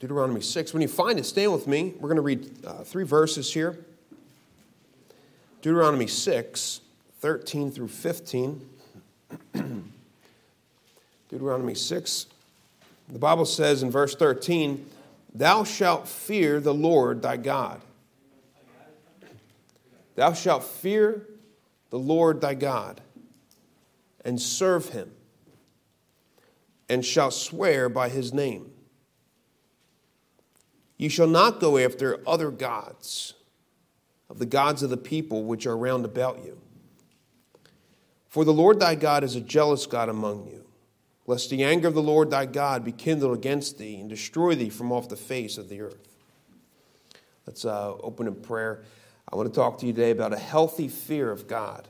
Deuteronomy 0.00 0.40
6. 0.40 0.72
When 0.72 0.82
you 0.82 0.88
find 0.88 1.18
it, 1.18 1.26
stand 1.26 1.52
with 1.52 1.66
me. 1.66 1.94
We're 1.98 2.08
going 2.08 2.16
to 2.16 2.22
read 2.22 2.64
uh, 2.64 2.84
three 2.84 3.04
verses 3.04 3.52
here 3.52 3.78
Deuteronomy 5.60 6.06
6, 6.06 6.80
13 7.20 7.70
through 7.72 7.88
15. 7.88 8.68
Deuteronomy 11.28 11.74
6. 11.74 12.26
The 13.08 13.18
Bible 13.18 13.44
says 13.44 13.82
in 13.82 13.90
verse 13.90 14.14
13, 14.14 14.88
Thou 15.34 15.64
shalt 15.64 16.06
fear 16.06 16.60
the 16.60 16.74
Lord 16.74 17.22
thy 17.22 17.36
God. 17.36 17.80
Thou 20.14 20.32
shalt 20.32 20.64
fear 20.64 21.26
the 21.90 21.98
Lord 21.98 22.40
thy 22.40 22.54
God 22.54 23.00
and 24.24 24.40
serve 24.40 24.90
him, 24.90 25.12
and 26.88 27.04
shalt 27.04 27.34
swear 27.34 27.88
by 27.88 28.08
his 28.08 28.32
name. 28.32 28.70
You 30.98 31.08
shall 31.08 31.28
not 31.28 31.60
go 31.60 31.78
after 31.78 32.20
other 32.28 32.50
gods 32.50 33.34
of 34.28 34.38
the 34.38 34.46
gods 34.46 34.82
of 34.82 34.90
the 34.90 34.96
people 34.96 35.44
which 35.44 35.66
are 35.66 35.76
round 35.76 36.04
about 36.04 36.44
you. 36.44 36.58
For 38.28 38.44
the 38.44 38.52
Lord 38.52 38.78
thy 38.80 38.94
God 38.94 39.24
is 39.24 39.36
a 39.36 39.40
jealous 39.40 39.86
God 39.86 40.08
among 40.08 40.48
you, 40.48 40.66
lest 41.26 41.50
the 41.50 41.64
anger 41.64 41.88
of 41.88 41.94
the 41.94 42.02
Lord 42.02 42.30
thy 42.30 42.46
God 42.46 42.84
be 42.84 42.92
kindled 42.92 43.34
against 43.34 43.78
thee 43.78 43.98
and 44.00 44.10
destroy 44.10 44.54
thee 44.54 44.68
from 44.68 44.92
off 44.92 45.08
the 45.08 45.16
face 45.16 45.56
of 45.56 45.68
the 45.68 45.80
earth. 45.80 46.16
Let's 47.46 47.64
uh, 47.64 47.94
open 48.00 48.26
in 48.26 48.34
prayer. 48.34 48.82
I 49.32 49.36
want 49.36 49.48
to 49.48 49.54
talk 49.54 49.78
to 49.78 49.86
you 49.86 49.92
today 49.92 50.10
about 50.10 50.34
a 50.34 50.38
healthy 50.38 50.88
fear 50.88 51.30
of 51.30 51.46
God. 51.46 51.88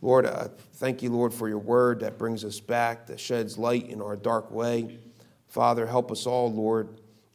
Lord, 0.00 0.26
I 0.26 0.48
thank 0.74 1.02
you, 1.02 1.10
Lord, 1.10 1.32
for 1.32 1.48
your 1.48 1.58
word 1.58 2.00
that 2.00 2.18
brings 2.18 2.44
us 2.44 2.58
back, 2.58 3.06
that 3.06 3.20
sheds 3.20 3.56
light 3.56 3.88
in 3.88 4.02
our 4.02 4.16
dark 4.16 4.50
way. 4.50 4.98
Father, 5.46 5.86
help 5.86 6.10
us 6.10 6.26
all, 6.26 6.52
Lord, 6.52 6.88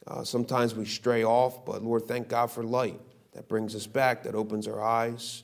uh, 0.08 0.24
sometimes 0.24 0.74
we 0.74 0.86
stray 0.86 1.24
off, 1.24 1.66
but 1.66 1.84
Lord, 1.84 2.06
thank 2.08 2.30
God 2.30 2.48
for 2.48 2.64
light 2.64 3.00
that 3.34 3.48
brings 3.48 3.76
us 3.76 3.86
back, 3.86 4.24
that 4.24 4.36
opens 4.36 4.68
our 4.68 4.82
eyes. 4.82 5.44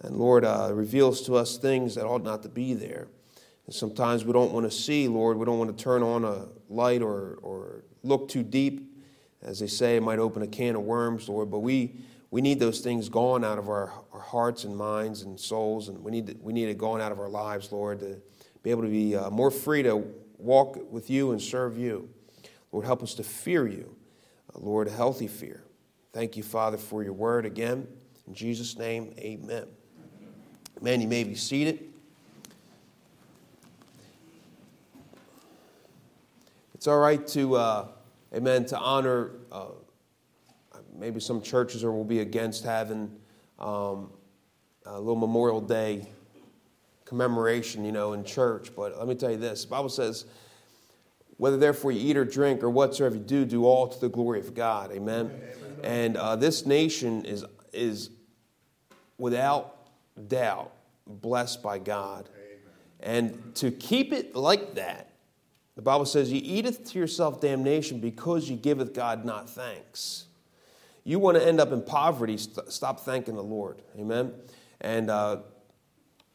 And 0.00 0.16
Lord, 0.16 0.44
uh, 0.44 0.70
reveals 0.72 1.22
to 1.26 1.36
us 1.36 1.58
things 1.58 1.94
that 1.94 2.04
ought 2.04 2.22
not 2.22 2.42
to 2.44 2.48
be 2.48 2.74
there. 2.74 3.08
And 3.66 3.74
sometimes 3.74 4.24
we 4.24 4.32
don't 4.32 4.52
want 4.52 4.64
to 4.64 4.76
see, 4.76 5.08
Lord. 5.08 5.36
We 5.36 5.44
don't 5.44 5.58
want 5.58 5.76
to 5.76 5.82
turn 5.82 6.02
on 6.02 6.24
a 6.24 6.46
light 6.68 7.02
or, 7.02 7.38
or 7.42 7.84
look 8.02 8.28
too 8.28 8.42
deep. 8.42 8.90
As 9.42 9.60
they 9.60 9.66
say, 9.66 9.96
it 9.96 10.02
might 10.02 10.18
open 10.18 10.42
a 10.42 10.46
can 10.46 10.74
of 10.74 10.82
worms, 10.82 11.28
Lord. 11.28 11.50
But 11.50 11.60
we, 11.60 11.96
we 12.30 12.40
need 12.40 12.58
those 12.58 12.80
things 12.80 13.08
gone 13.08 13.44
out 13.44 13.58
of 13.58 13.68
our, 13.68 13.92
our 14.12 14.20
hearts 14.20 14.64
and 14.64 14.76
minds 14.76 15.22
and 15.22 15.38
souls. 15.38 15.88
And 15.88 16.02
we 16.02 16.10
need, 16.10 16.38
we 16.40 16.52
need 16.52 16.68
it 16.68 16.78
gone 16.78 17.00
out 17.00 17.12
of 17.12 17.20
our 17.20 17.28
lives, 17.28 17.70
Lord, 17.70 18.00
to 18.00 18.20
be 18.62 18.70
able 18.70 18.82
to 18.82 18.88
be 18.88 19.14
uh, 19.14 19.30
more 19.30 19.50
free 19.50 19.82
to 19.82 20.02
walk 20.38 20.90
with 20.90 21.10
you 21.10 21.32
and 21.32 21.42
serve 21.42 21.76
you. 21.76 22.08
Lord, 22.72 22.84
help 22.84 23.02
us 23.02 23.14
to 23.14 23.22
fear 23.22 23.66
you. 23.66 23.97
Lord, 24.60 24.88
a 24.88 24.90
healthy 24.90 25.28
fear. 25.28 25.62
Thank 26.12 26.36
you, 26.36 26.42
Father, 26.42 26.76
for 26.76 27.02
your 27.02 27.12
word 27.12 27.46
again. 27.46 27.86
In 28.26 28.34
Jesus' 28.34 28.76
name, 28.76 29.14
amen. 29.18 29.66
Amen. 30.78 31.00
You 31.00 31.08
may 31.08 31.24
be 31.24 31.34
seated. 31.34 31.80
It's 36.74 36.86
all 36.86 36.98
right 36.98 37.26
to, 37.28 37.56
uh, 37.56 37.88
amen, 38.34 38.66
to 38.66 38.78
honor. 38.78 39.30
Uh, 39.50 39.66
maybe 40.94 41.20
some 41.20 41.40
churches 41.40 41.84
or 41.84 41.92
will 41.92 42.04
be 42.04 42.20
against 42.20 42.64
having 42.64 43.10
um, 43.58 44.10
a 44.86 44.98
little 44.98 45.16
Memorial 45.16 45.60
Day 45.60 46.08
commemoration, 47.04 47.84
you 47.84 47.92
know, 47.92 48.12
in 48.12 48.24
church. 48.24 48.74
But 48.74 48.98
let 48.98 49.08
me 49.08 49.14
tell 49.14 49.30
you 49.30 49.36
this: 49.36 49.64
the 49.64 49.70
Bible 49.70 49.88
says 49.88 50.26
whether 51.38 51.56
therefore 51.56 51.92
you 51.92 52.10
eat 52.10 52.16
or 52.16 52.24
drink 52.24 52.62
or 52.62 52.68
whatsoever 52.68 53.16
you 53.16 53.22
do, 53.22 53.44
do 53.44 53.64
all 53.64 53.88
to 53.88 53.98
the 53.98 54.08
glory 54.08 54.40
of 54.40 54.54
God. 54.54 54.92
Amen. 54.92 55.26
Amen. 55.26 55.80
And 55.82 56.16
uh, 56.16 56.36
this 56.36 56.66
nation 56.66 57.24
is, 57.24 57.44
is 57.72 58.10
without 59.16 59.76
doubt 60.26 60.72
blessed 61.06 61.62
by 61.62 61.78
God. 61.78 62.28
Amen. 63.00 63.32
And 63.38 63.54
to 63.56 63.70
keep 63.70 64.12
it 64.12 64.34
like 64.34 64.74
that, 64.74 65.12
the 65.76 65.82
Bible 65.82 66.06
says, 66.06 66.32
You 66.32 66.40
eateth 66.42 66.90
to 66.90 66.98
yourself 66.98 67.40
damnation 67.40 68.00
because 68.00 68.50
you 68.50 68.56
giveth 68.56 68.92
God 68.92 69.24
not 69.24 69.48
thanks. 69.48 70.26
You 71.04 71.20
want 71.20 71.36
to 71.36 71.46
end 71.46 71.60
up 71.60 71.70
in 71.70 71.82
poverty, 71.82 72.36
st- 72.36 72.72
stop 72.72 73.00
thanking 73.00 73.36
the 73.36 73.42
Lord. 73.42 73.80
Amen. 73.96 74.34
And 74.80 75.08
uh, 75.08 75.38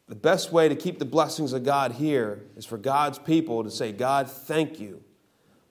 the 0.08 0.16
best 0.16 0.52
way 0.52 0.68
to 0.70 0.76
keep 0.76 1.00
the 1.00 1.06
blessings 1.06 1.54
of 1.54 1.64
God 1.64 1.94
here 1.94 2.44
is 2.56 2.66
for 2.66 2.78
God's 2.78 3.20
people 3.20 3.64
to 3.64 3.72
say, 3.72 3.92
God, 3.92 4.30
thank 4.30 4.80
you 4.80 5.04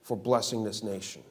for 0.01 0.17
blessing 0.17 0.63
this 0.63 0.83
nation. 0.83 1.23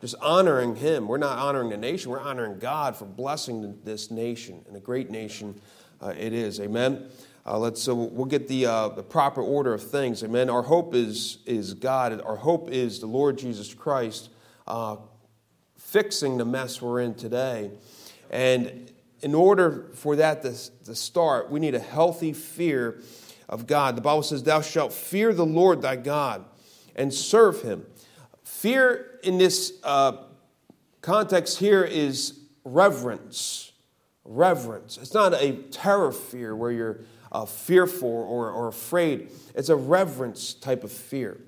Just 0.00 0.14
honoring 0.20 0.76
Him. 0.76 1.06
We're 1.06 1.18
not 1.18 1.38
honoring 1.38 1.68
the 1.70 1.76
nation, 1.76 2.10
we're 2.10 2.20
honoring 2.20 2.58
God 2.58 2.96
for 2.96 3.04
blessing 3.04 3.78
this 3.84 4.10
nation 4.10 4.64
and 4.66 4.76
a 4.76 4.80
great 4.80 5.10
nation 5.10 5.60
uh, 6.00 6.12
it 6.18 6.32
is. 6.32 6.58
Amen. 6.58 7.08
Uh, 7.44 7.58
let's 7.58 7.82
so 7.82 7.94
we'll 7.94 8.26
get 8.26 8.48
the 8.48 8.66
uh, 8.66 8.88
the 8.88 9.02
proper 9.02 9.42
order 9.42 9.74
of 9.74 9.82
things. 9.82 10.22
Amen. 10.22 10.48
Our 10.48 10.62
hope 10.62 10.94
is 10.94 11.38
is 11.44 11.74
God. 11.74 12.20
Our 12.20 12.36
hope 12.36 12.70
is 12.70 13.00
the 13.00 13.06
Lord 13.06 13.38
Jesus 13.38 13.74
Christ 13.74 14.30
uh, 14.66 14.96
fixing 15.76 16.38
the 16.38 16.44
mess 16.44 16.80
we're 16.80 17.00
in 17.00 17.14
today, 17.14 17.72
and 18.30 18.91
in 19.22 19.34
order 19.34 19.90
for 19.94 20.16
that 20.16 20.42
to, 20.42 20.52
to 20.84 20.94
start, 20.94 21.50
we 21.50 21.60
need 21.60 21.74
a 21.74 21.80
healthy 21.80 22.32
fear 22.32 23.00
of 23.48 23.66
God. 23.66 23.96
The 23.96 24.00
Bible 24.00 24.22
says, 24.22 24.42
Thou 24.42 24.60
shalt 24.60 24.92
fear 24.92 25.32
the 25.32 25.46
Lord 25.46 25.82
thy 25.82 25.96
God 25.96 26.44
and 26.96 27.12
serve 27.12 27.62
him. 27.62 27.86
Fear 28.42 29.20
in 29.22 29.38
this 29.38 29.74
uh, 29.84 30.24
context 31.00 31.58
here 31.58 31.84
is 31.84 32.40
reverence. 32.64 33.72
Reverence. 34.24 34.98
It's 34.98 35.14
not 35.14 35.34
a 35.34 35.52
terror 35.70 36.12
fear 36.12 36.54
where 36.54 36.70
you're 36.70 37.00
uh, 37.32 37.46
fearful 37.46 38.08
or, 38.08 38.50
or 38.50 38.68
afraid, 38.68 39.30
it's 39.54 39.70
a 39.70 39.76
reverence 39.76 40.52
type 40.52 40.84
of 40.84 40.92
fear. 40.92 41.40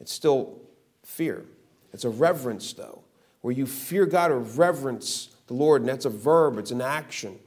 It's 0.00 0.12
still 0.12 0.58
fear. 1.04 1.44
It's 1.92 2.04
a 2.04 2.08
reverence, 2.10 2.72
though, 2.72 3.02
where 3.42 3.52
you 3.52 3.66
fear 3.66 4.06
God 4.06 4.30
or 4.30 4.38
reverence 4.38 5.28
the 5.48 5.54
Lord, 5.54 5.82
and 5.82 5.88
that's 5.88 6.04
a 6.04 6.10
verb, 6.10 6.58
it's 6.58 6.70
an 6.70 6.80
action. 6.80 7.38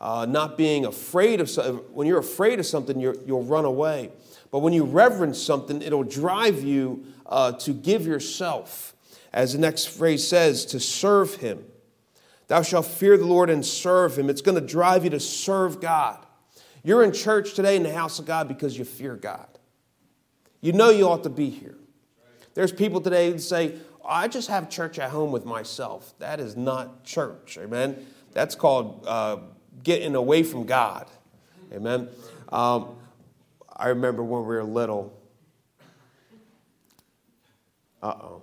Uh, 0.00 0.26
not 0.28 0.58
being 0.58 0.84
afraid 0.84 1.40
of 1.40 1.48
something. 1.48 1.76
When 1.92 2.06
you're 2.06 2.18
afraid 2.18 2.58
of 2.58 2.66
something, 2.66 3.00
you 3.00 3.14
will 3.26 3.42
run 3.42 3.64
away. 3.64 4.10
But 4.50 4.60
when 4.60 4.72
you 4.72 4.84
reverence 4.84 5.40
something, 5.40 5.82
it'll 5.82 6.04
drive 6.04 6.62
you 6.62 7.06
uh, 7.24 7.52
to 7.52 7.72
give 7.72 8.06
yourself. 8.06 8.94
As 9.32 9.54
the 9.54 9.58
next 9.58 9.86
phrase 9.86 10.26
says, 10.26 10.66
to 10.66 10.80
serve 10.80 11.36
Him. 11.36 11.64
Thou 12.48 12.62
shalt 12.62 12.86
fear 12.86 13.16
the 13.16 13.26
Lord 13.26 13.50
and 13.50 13.64
serve 13.64 14.18
Him. 14.18 14.30
It's 14.30 14.42
going 14.42 14.54
to 14.60 14.66
drive 14.66 15.04
you 15.04 15.10
to 15.10 15.20
serve 15.20 15.80
God. 15.80 16.24
You're 16.84 17.02
in 17.02 17.12
church 17.12 17.54
today 17.54 17.76
in 17.76 17.82
the 17.82 17.92
house 17.92 18.18
of 18.18 18.26
God 18.26 18.48
because 18.48 18.78
you 18.78 18.84
fear 18.84 19.16
God. 19.16 19.48
You 20.60 20.72
know 20.72 20.90
you 20.90 21.08
ought 21.08 21.24
to 21.24 21.30
be 21.30 21.50
here. 21.50 21.76
There's 22.54 22.72
people 22.72 23.00
today 23.00 23.32
that 23.32 23.40
say, 23.40 23.74
I 24.08 24.28
just 24.28 24.48
have 24.48 24.68
church 24.70 24.98
at 24.98 25.10
home 25.10 25.32
with 25.32 25.44
myself. 25.44 26.14
That 26.18 26.40
is 26.40 26.56
not 26.56 27.04
church. 27.04 27.58
Amen. 27.60 28.06
That's 28.32 28.54
called 28.54 29.04
uh, 29.06 29.38
getting 29.82 30.14
away 30.14 30.42
from 30.42 30.64
God. 30.64 31.06
Amen. 31.72 32.08
Um, 32.50 32.96
I 33.74 33.88
remember 33.88 34.22
when 34.22 34.42
we 34.42 34.48
were 34.48 34.64
little. 34.64 35.18
Uh 38.02 38.14
oh. 38.20 38.42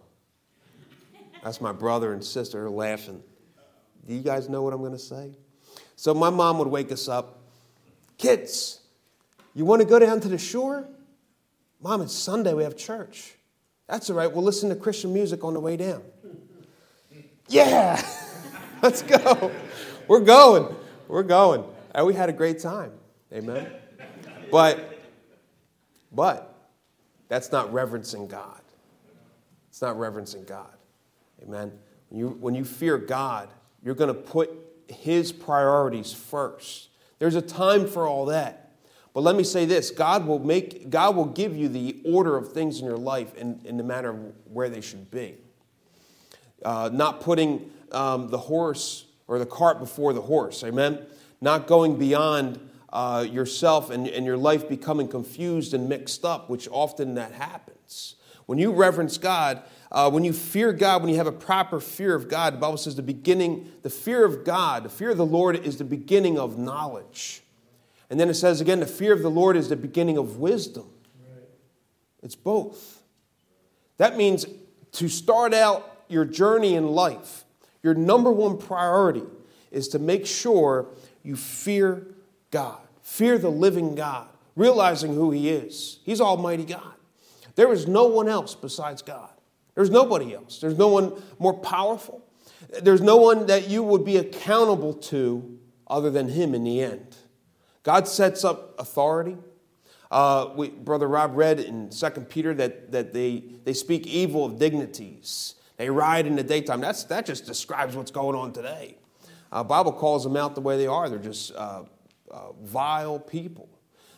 That's 1.44 1.60
my 1.60 1.72
brother 1.72 2.14
and 2.14 2.24
sister 2.24 2.70
laughing. 2.70 3.22
Do 4.08 4.14
you 4.14 4.22
guys 4.22 4.50
know 4.50 4.62
what 4.62 4.74
I'm 4.74 4.80
going 4.80 4.94
to 4.94 5.00
say? 5.00 5.36
So 5.96 6.14
my 6.14 6.30
mom 6.30 6.58
would 6.60 6.68
wake 6.68 6.92
us 6.92 7.08
up. 7.08 7.40
Kids, 8.18 8.80
you 9.54 9.66
want 9.66 9.82
to 9.82 9.88
go 9.88 10.00
down 10.00 10.20
to 10.22 10.28
the 10.28 10.38
shore? 10.38 10.88
Mom, 11.82 12.02
it's 12.02 12.14
Sunday. 12.14 12.54
We 12.54 12.64
have 12.64 12.78
church. 12.78 13.36
That's 13.94 14.10
all 14.10 14.16
right. 14.16 14.34
We'll 14.34 14.44
listen 14.44 14.70
to 14.70 14.76
Christian 14.76 15.14
music 15.14 15.44
on 15.44 15.54
the 15.54 15.60
way 15.60 15.78
down. 15.78 16.02
Yeah, 17.48 18.04
let's 18.82 19.04
go. 19.04 19.52
We're 20.08 20.22
going. 20.22 20.76
We're 21.08 21.22
going. 21.22 21.64
And 21.94 22.08
we 22.08 22.16
had 22.16 22.28
a 22.28 22.34
great 22.34 22.58
time. 22.58 22.92
Amen. 23.32 23.72
But, 24.50 25.00
but, 26.12 26.72
that's 27.28 27.52
not 27.52 27.72
reverencing 27.72 28.26
God. 28.26 28.62
It's 29.70 29.84
not 29.84 30.00
reverencing 30.00 30.46
God. 30.46 30.74
Amen. 31.44 31.72
When 32.10 32.20
you, 32.20 32.30
when 32.30 32.56
you 32.56 32.66
fear 32.66 32.98
God, 32.98 33.48
you're 33.84 33.94
going 33.94 34.08
to 34.08 34.20
put 34.20 34.50
His 34.88 35.32
priorities 35.32 36.12
first. 36.12 36.90
There's 37.20 37.36
a 37.36 37.44
time 37.44 37.88
for 37.88 38.08
all 38.08 38.26
that. 38.26 38.63
But 39.14 39.22
let 39.22 39.36
me 39.36 39.44
say 39.44 39.66
this 39.66 39.92
God 39.92 40.26
will, 40.26 40.40
make, 40.40 40.90
God 40.90 41.16
will 41.16 41.26
give 41.26 41.56
you 41.56 41.70
the 41.70 42.02
order 42.04 42.36
of 42.36 42.52
things 42.52 42.80
in 42.80 42.86
your 42.86 42.98
life 42.98 43.36
in, 43.36 43.62
in 43.64 43.78
the 43.78 43.84
manner 43.84 44.10
of 44.10 44.34
where 44.46 44.70
they 44.70 44.82
should 44.82 45.12
be. 45.12 45.36
Uh, 46.66 46.90
not 46.92 47.22
putting 47.22 47.72
um, 47.92 48.30
the 48.30 48.38
horse 48.38 49.06
or 49.28 49.38
the 49.38 49.46
cart 49.46 49.80
before 49.80 50.14
the 50.14 50.22
horse, 50.22 50.64
amen? 50.64 51.00
Not 51.42 51.68
going 51.68 51.98
beyond 51.98 52.60
uh, 52.92 53.26
yourself 53.30 53.90
and, 53.90 54.08
and 54.08 54.26
your 54.26 54.38
life 54.38 54.70
becoming 54.70 55.08
confused 55.08 55.74
and 55.74 55.90
mixed 55.90 56.24
up, 56.24 56.50
which 56.50 56.68
often 56.72 57.16
that 57.16 57.34
happens. 57.34 58.16
When 58.46 58.60
you 58.60 58.72
reverence 58.72 59.18
God, 59.18 59.62
uh, 59.92 60.10
when 60.10 60.24
you 60.24 60.34
fear 60.34 60.74
God, 60.74 61.02
when 61.02 61.10
you 61.10 61.18
have 61.18 61.28
a 61.28 61.32
proper 61.32 61.80
fear 61.80 62.16
of 62.16 62.28
God, 62.28 62.54
the 62.54 62.58
Bible 62.58 62.78
says 62.78 62.96
the 62.96 63.02
beginning, 63.02 63.72
the 63.84 63.90
fear 63.90 64.26
of 64.26 64.44
God, 64.44 64.84
the 64.84 64.90
fear 64.90 65.12
of 65.12 65.18
the 65.18 65.26
Lord 65.26 65.56
is 65.56 65.78
the 65.78 65.84
beginning 65.84 66.38
of 66.38 66.58
knowledge. 66.58 67.44
And 68.14 68.20
then 68.20 68.30
it 68.30 68.36
says 68.36 68.62
again, 68.62 68.80
the 68.80 68.86
fear 68.86 69.12
of 69.12 69.24
the 69.24 69.32
Lord 69.32 69.58
is 69.58 69.70
the 69.70 69.76
beginning 69.76 70.20
of 70.20 70.38
wisdom. 70.38 70.88
It's 72.22 72.36
both. 72.36 73.02
That 73.98 74.18
means 74.18 74.46
to 74.92 75.10
start 75.10 75.52
out 75.52 76.04
your 76.10 76.24
journey 76.24 76.76
in 76.76 76.90
life, 76.90 77.44
your 77.82 77.96
number 77.96 78.32
one 78.32 78.60
priority 78.60 79.24
is 79.72 79.88
to 79.88 79.98
make 79.98 80.28
sure 80.28 80.90
you 81.24 81.36
fear 81.36 82.06
God, 82.52 82.82
fear 83.02 83.40
the 83.40 83.50
living 83.50 83.96
God, 83.96 84.28
realizing 84.56 85.16
who 85.16 85.32
He 85.32 85.50
is. 85.50 85.98
He's 86.04 86.22
Almighty 86.22 86.66
God. 86.66 86.94
There 87.56 87.74
is 87.74 87.88
no 87.88 88.06
one 88.06 88.30
else 88.30 88.54
besides 88.54 89.02
God. 89.02 89.32
There's 89.74 89.90
nobody 89.90 90.36
else. 90.36 90.60
There's 90.60 90.78
no 90.78 90.90
one 90.90 91.20
more 91.40 91.56
powerful. 91.56 92.24
There's 92.80 93.02
no 93.02 93.18
one 93.18 93.48
that 93.48 93.70
you 93.70 93.82
would 93.82 94.06
be 94.06 94.18
accountable 94.18 94.94
to 94.94 95.58
other 95.88 96.12
than 96.12 96.30
Him 96.30 96.54
in 96.54 96.64
the 96.64 96.80
end. 96.80 97.18
God 97.84 98.08
sets 98.08 98.44
up 98.44 98.80
authority. 98.80 99.38
Uh, 100.10 100.52
we, 100.56 100.70
Brother 100.70 101.08
Rob 101.08 101.36
read 101.36 101.60
in 101.60 101.90
2 101.90 102.10
Peter 102.30 102.54
that, 102.54 102.92
that 102.92 103.14
they, 103.14 103.44
they 103.64 103.74
speak 103.74 104.08
evil 104.08 104.46
of 104.46 104.58
dignities. 104.58 105.56
They 105.78 105.90
ride 105.90 106.28
in 106.28 106.36
the 106.36 106.44
daytime. 106.44 106.82
That's, 106.82 107.04
that 107.06 107.26
just 107.26 107.46
describes 107.46 107.96
what's 107.96 108.12
going 108.12 108.38
on 108.38 108.54
today. 108.54 108.98
Uh, 109.52 109.64
Bible 109.64 109.92
calls 109.92 110.24
them 110.24 110.38
out 110.38 110.56
the 110.56 110.62
way 110.62 110.78
they 110.78 110.88
are. 110.88 111.10
They're 111.10 111.20
just 111.20 111.54
uh, 111.56 111.84
uh 112.32 112.52
vile 112.62 113.20
people 113.20 113.70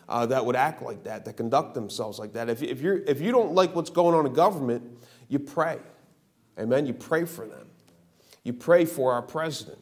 uh, 0.08 0.26
that 0.28 0.46
would 0.46 0.56
act 0.56 0.82
like 0.82 1.04
that, 1.04 1.26
that 1.26 1.38
conduct 1.38 1.74
themselves 1.74 2.20
like 2.20 2.34
that. 2.34 2.50
If, 2.50 2.62
if, 2.62 2.82
you're, 2.82 2.98
if 2.98 3.22
you 3.22 3.32
don't 3.32 3.54
like 3.54 3.76
what's 3.76 3.90
going 3.90 4.16
on 4.16 4.26
in 4.26 4.34
government, 4.34 4.84
you 5.28 5.40
pray. 5.40 5.80
Amen. 6.60 6.86
You 6.86 6.94
pray 6.94 7.26
for 7.26 7.48
them. 7.48 7.68
You 8.44 8.54
pray 8.54 8.86
for 8.86 9.14
our 9.14 9.22
president. 9.22 9.80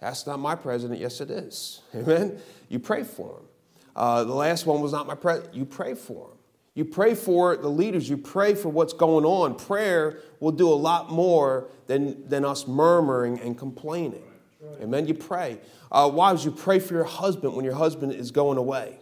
That's 0.00 0.26
not 0.26 0.40
my 0.40 0.56
president. 0.56 1.00
Yes, 1.00 1.20
it 1.20 1.30
is. 1.30 1.82
Amen. 1.94 2.40
You 2.72 2.78
pray 2.78 3.04
for 3.04 3.34
them. 3.34 3.44
Uh, 3.94 4.24
the 4.24 4.34
last 4.34 4.66
one 4.66 4.80
was 4.80 4.92
not 4.92 5.06
my 5.06 5.14
president. 5.14 5.54
You 5.54 5.64
pray 5.64 5.94
for 5.94 6.28
them. 6.28 6.38
You 6.74 6.86
pray 6.86 7.14
for 7.14 7.56
the 7.56 7.68
leaders. 7.68 8.08
You 8.08 8.16
pray 8.16 8.54
for 8.54 8.70
what's 8.70 8.94
going 8.94 9.26
on. 9.26 9.56
Prayer 9.56 10.20
will 10.40 10.52
do 10.52 10.68
a 10.68 10.74
lot 10.74 11.10
more 11.10 11.68
than, 11.86 12.26
than 12.28 12.46
us 12.46 12.66
murmuring 12.66 13.38
and 13.40 13.58
complaining. 13.58 14.24
Amen. 14.80 15.06
You 15.06 15.14
pray. 15.14 15.58
Uh, 15.90 16.10
wives, 16.12 16.44
you 16.44 16.50
pray 16.50 16.78
for 16.78 16.94
your 16.94 17.04
husband 17.04 17.54
when 17.54 17.64
your 17.64 17.74
husband 17.74 18.12
is 18.12 18.30
going 18.30 18.56
away 18.56 18.98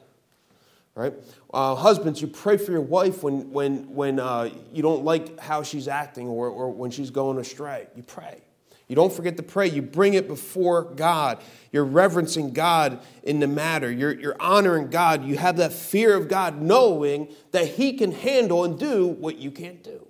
right? 0.95 1.15
Uh, 1.53 1.75
husbands, 1.75 2.21
you 2.21 2.27
pray 2.27 2.57
for 2.57 2.73
your 2.73 2.81
wife 2.81 3.23
when, 3.23 3.51
when, 3.53 3.95
when 3.95 4.21
uh, 4.21 4.51
you 4.73 4.83
don't 4.83 5.05
like 5.05 5.39
how 5.41 5.63
she's 5.63 5.89
acting 5.89 6.29
or, 6.29 6.49
or 6.49 6.71
when 6.71 6.91
she's 6.91 7.11
going 7.11 7.39
astray. 7.39 7.87
You 7.97 8.03
pray. 8.03 8.43
You 8.91 8.97
don't 8.97 9.13
forget 9.13 9.37
to 9.37 9.45
pray. 9.45 9.69
You 9.69 9.83
bring 9.83 10.15
it 10.15 10.27
before 10.27 10.83
God. 10.83 11.39
You're 11.71 11.85
reverencing 11.85 12.53
God 12.53 12.99
in 13.23 13.39
the 13.39 13.47
matter. 13.47 13.89
You're, 13.89 14.19
you're 14.19 14.37
honoring 14.41 14.91
God. 14.91 15.25
You 15.25 15.39
have 15.39 15.59
that 15.59 15.73
fear 15.73 16.17
of 16.17 16.27
God, 16.27 16.61
knowing 16.61 17.29
that 17.53 17.69
He 17.69 17.93
can 17.93 18.11
handle 18.11 18.65
and 18.65 18.77
do 18.77 19.07
what 19.07 19.37
you 19.39 19.53
can't 19.53 19.81
do. 19.85 20.09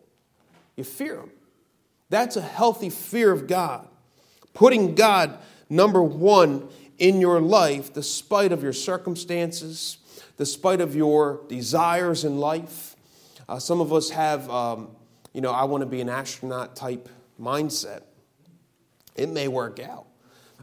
You 0.77 0.85
fear 0.85 1.17
Him. 1.17 1.31
That's 2.09 2.37
a 2.37 2.41
healthy 2.41 2.89
fear 2.89 3.31
of 3.31 3.47
God. 3.47 3.87
Putting 4.55 4.95
God 4.95 5.39
number 5.69 6.03
one 6.03 6.67
in 6.97 7.21
your 7.21 7.39
life, 7.39 7.93
despite 7.93 8.51
of 8.51 8.63
your 8.63 8.73
circumstances, 8.73 9.99
despite 10.39 10.81
of 10.81 10.97
your 10.97 11.43
desires 11.49 12.25
in 12.25 12.39
life. 12.39 12.97
Uh, 13.47 13.59
some 13.59 13.83
of 13.83 13.93
us 13.93 14.09
have, 14.09 14.49
um, 14.49 14.89
you 15.35 15.43
know, 15.43 15.53
I 15.53 15.65
want 15.65 15.83
to 15.83 15.87
be 15.87 16.01
an 16.01 16.09
astronaut 16.09 16.77
type 16.77 17.11
mindset. 17.39 18.05
It 19.17 19.29
may 19.29 19.49
work 19.49 19.81
out, 19.81 20.07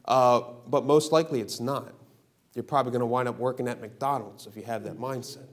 uh, 0.05 0.41
but 0.67 0.85
most 0.85 1.11
likely 1.11 1.41
it's 1.41 1.59
not. 1.59 1.93
You're 2.53 2.63
probably 2.63 2.91
going 2.91 3.01
to 3.01 3.05
wind 3.05 3.27
up 3.27 3.37
working 3.37 3.67
at 3.67 3.81
McDonald's 3.81 4.47
if 4.47 4.55
you 4.55 4.63
have 4.63 4.83
that 4.85 4.97
mindset. 4.97 5.45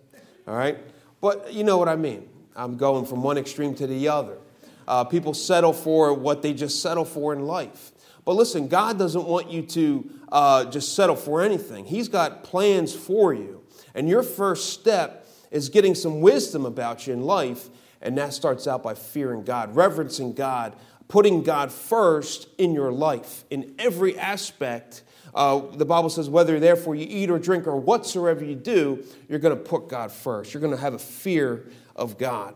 All 0.47 0.55
right? 0.55 0.79
But 1.21 1.53
you 1.53 1.65
know 1.65 1.77
what 1.77 1.89
I 1.89 1.97
mean. 1.97 2.29
I'm 2.57 2.77
going 2.77 3.05
from 3.05 3.23
one 3.23 3.37
extreme 3.37 3.75
to 3.77 3.87
the 3.87 4.09
other. 4.09 4.39
Uh, 4.87 5.05
people 5.05 5.35
settle 5.35 5.73
for 5.73 6.15
what 6.15 6.43
they 6.43 6.53
just 6.53 6.81
settle 6.83 7.05
for 7.05 7.33
in 7.33 7.47
life. 7.47 7.93
But 8.25 8.37
listen, 8.37 8.69
God 8.69 8.99
doesn't 8.99 9.25
want 9.25 9.51
you 9.51 9.63
to 9.63 10.11
uh, 10.33 10.65
just 10.67 10.95
settle 10.95 11.17
for 11.17 11.43
anything. 11.43 11.85
He's 11.85 12.09
got 12.09 12.43
plans 12.45 12.95
for 12.95 13.35
you. 13.35 13.63
And 13.95 14.09
your 14.09 14.23
first 14.23 14.73
step 14.73 15.27
is 15.51 15.69
getting 15.69 15.95
some 15.95 16.21
wisdom 16.21 16.67
about 16.67 17.07
you 17.07 17.13
in 17.13 17.23
life, 17.23 17.69
and 18.01 18.19
that 18.19 18.33
starts 18.33 18.67
out 18.67 18.83
by 18.83 18.95
fearing 18.95 19.45
God, 19.45 19.77
reverencing 19.77 20.33
God, 20.33 20.75
putting 21.09 21.43
God 21.43 21.71
first 21.71 22.49
in 22.59 22.73
your 22.73 22.93
life 22.93 23.45
in 23.51 23.75
every 23.79 24.19
aspect. 24.19 25.03
Uh, 25.35 25.61
the 25.73 25.85
Bible 25.85 26.11
says, 26.11 26.29
whether 26.29 26.59
therefore 26.61 26.95
you 26.95 27.07
eat 27.09 27.31
or 27.31 27.39
drink 27.39 27.67
or 27.67 27.77
whatsoever 27.77 28.45
you 28.45 28.55
do, 28.55 29.05
you're 29.29 29.39
going 29.39 29.57
to 29.57 29.63
put 29.63 29.89
God 29.89 30.13
first. 30.13 30.55
You're 30.55 30.61
going 30.61 30.75
to 30.75 30.81
have 30.81 30.95
a 30.95 30.99
fear 30.99 31.67
of 31.97 32.19
God. 32.19 32.55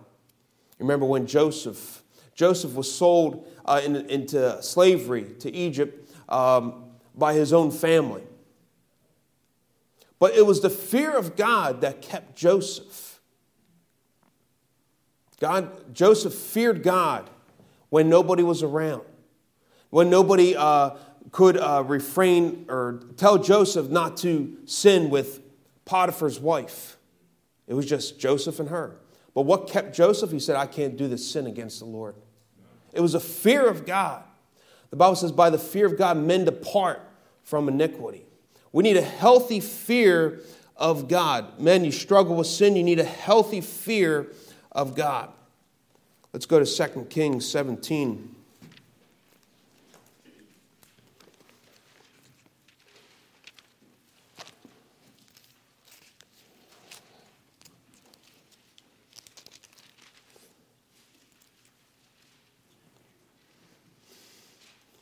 Remember 0.78 1.04
when 1.04 1.26
Joseph, 1.26 2.02
Joseph 2.34 2.74
was 2.74 2.90
sold 2.90 3.48
uh, 3.64 3.80
in, 3.84 3.96
into 4.08 4.62
slavery 4.62 5.24
to 5.40 5.52
Egypt 5.52 6.10
um, 6.28 6.84
by 7.14 7.34
his 7.34 7.52
own 7.52 7.70
family. 7.70 8.22
But 10.18 10.34
it 10.34 10.46
was 10.46 10.60
the 10.60 10.70
fear 10.70 11.16
of 11.16 11.36
God 11.36 11.80
that 11.80 12.02
kept 12.02 12.36
Joseph. 12.36 13.20
God, 15.40 15.94
Joseph 15.94 16.34
feared 16.34 16.82
God 16.82 17.30
when 17.90 18.08
nobody 18.08 18.43
was 18.43 18.62
around, 18.62 19.02
when 19.90 20.11
nobody 20.11 20.56
uh, 20.56 20.90
could 21.31 21.56
uh, 21.56 21.85
refrain 21.87 22.67
or 22.69 23.02
tell 23.17 23.38
Joseph 23.38 23.88
not 23.88 24.17
to 24.19 24.56
sin 24.67 25.11
with 25.11 25.40
Potiphar's 25.85 26.40
wife. 26.40 26.96
It 27.67 27.75
was 27.75 27.87
just 27.87 28.19
Joseph 28.19 28.61
and 28.61 28.69
her. 28.69 28.96
But 29.35 29.43
what 29.43 29.69
kept 29.69 29.94
Joseph? 29.94 30.31
He 30.31 30.40
said, 30.40 30.56
I 30.56 30.67
can't 30.67 30.96
do 30.96 31.06
this 31.06 31.31
sin 31.31 31.46
against 31.46 31.79
the 31.79 31.85
Lord. 31.85 32.14
It 32.93 33.00
was 33.00 33.14
a 33.14 33.20
fear 33.20 33.67
of 33.69 33.87
God. 33.87 34.23
The 34.90 34.96
Bible 34.96 35.17
says, 35.17 35.32
by 35.32 35.50
the 35.50 35.58
fear 35.58 35.87
of 35.87 35.99
God, 35.99 36.17
men 36.17 36.44
depart 36.44 37.02
from 37.43 37.69
iniquity. 37.69 38.25
We 38.73 38.82
need 38.82 38.96
a 38.96 39.02
healthy 39.02 39.61
fear 39.61 40.40
of 40.76 41.08
God. 41.08 41.61
Men, 41.61 41.85
you 41.85 41.93
struggle 41.93 42.37
with 42.37 42.46
sin, 42.46 42.76
you 42.76 42.82
need 42.82 43.00
a 43.00 43.05
healthy 43.05 43.61
fear 43.61 44.32
of 44.73 44.94
God. 44.94 45.31
Let's 46.32 46.44
go 46.44 46.62
to 46.62 46.66
2 46.66 47.06
Kings 47.08 47.48
17. 47.48 48.34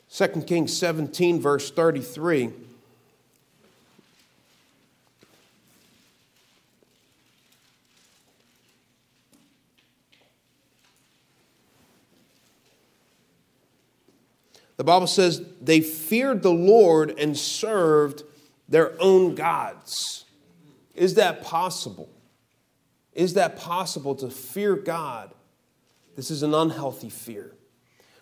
Second 0.07 0.47
Kings 0.47 0.75
17, 0.75 1.39
verse 1.39 1.69
33. 1.69 2.51
Bible 14.87 15.07
says 15.07 15.41
they 15.61 15.81
feared 15.81 16.41
the 16.41 16.53
Lord 16.53 17.19
and 17.19 17.37
served 17.37 18.23
their 18.69 18.99
own 19.01 19.35
gods. 19.35 20.23
Is 20.95 21.15
that 21.15 21.43
possible? 21.43 22.09
Is 23.11 23.33
that 23.33 23.57
possible 23.57 24.15
to 24.15 24.29
fear 24.29 24.77
God? 24.77 25.33
This 26.15 26.31
is 26.31 26.41
an 26.41 26.53
unhealthy 26.53 27.09
fear. 27.09 27.53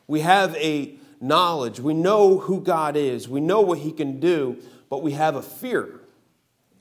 We 0.08 0.22
have 0.22 0.56
a 0.56 0.96
knowledge, 1.22 1.80
we 1.80 1.94
know 1.94 2.40
who 2.40 2.60
God 2.62 2.98
is, 2.98 3.30
we 3.30 3.42
know 3.42 3.62
what 3.62 3.80
He 3.80 3.92
can 3.92 4.20
do, 4.20 4.58
but 4.90 5.04
we 5.04 5.12
have 5.12 5.36
a 5.36 5.44
fear, 5.44 6.00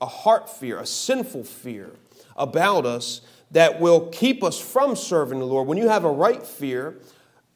a 0.01 0.07
heart 0.07 0.49
fear, 0.49 0.79
a 0.79 0.85
sinful 0.87 1.43
fear 1.43 1.91
about 2.35 2.87
us 2.87 3.21
that 3.51 3.79
will 3.79 4.07
keep 4.09 4.43
us 4.43 4.59
from 4.59 4.95
serving 4.95 5.37
the 5.37 5.45
Lord. 5.45 5.67
When 5.67 5.77
you 5.77 5.89
have 5.89 6.05
a 6.05 6.11
right 6.11 6.45
fear, 6.45 6.97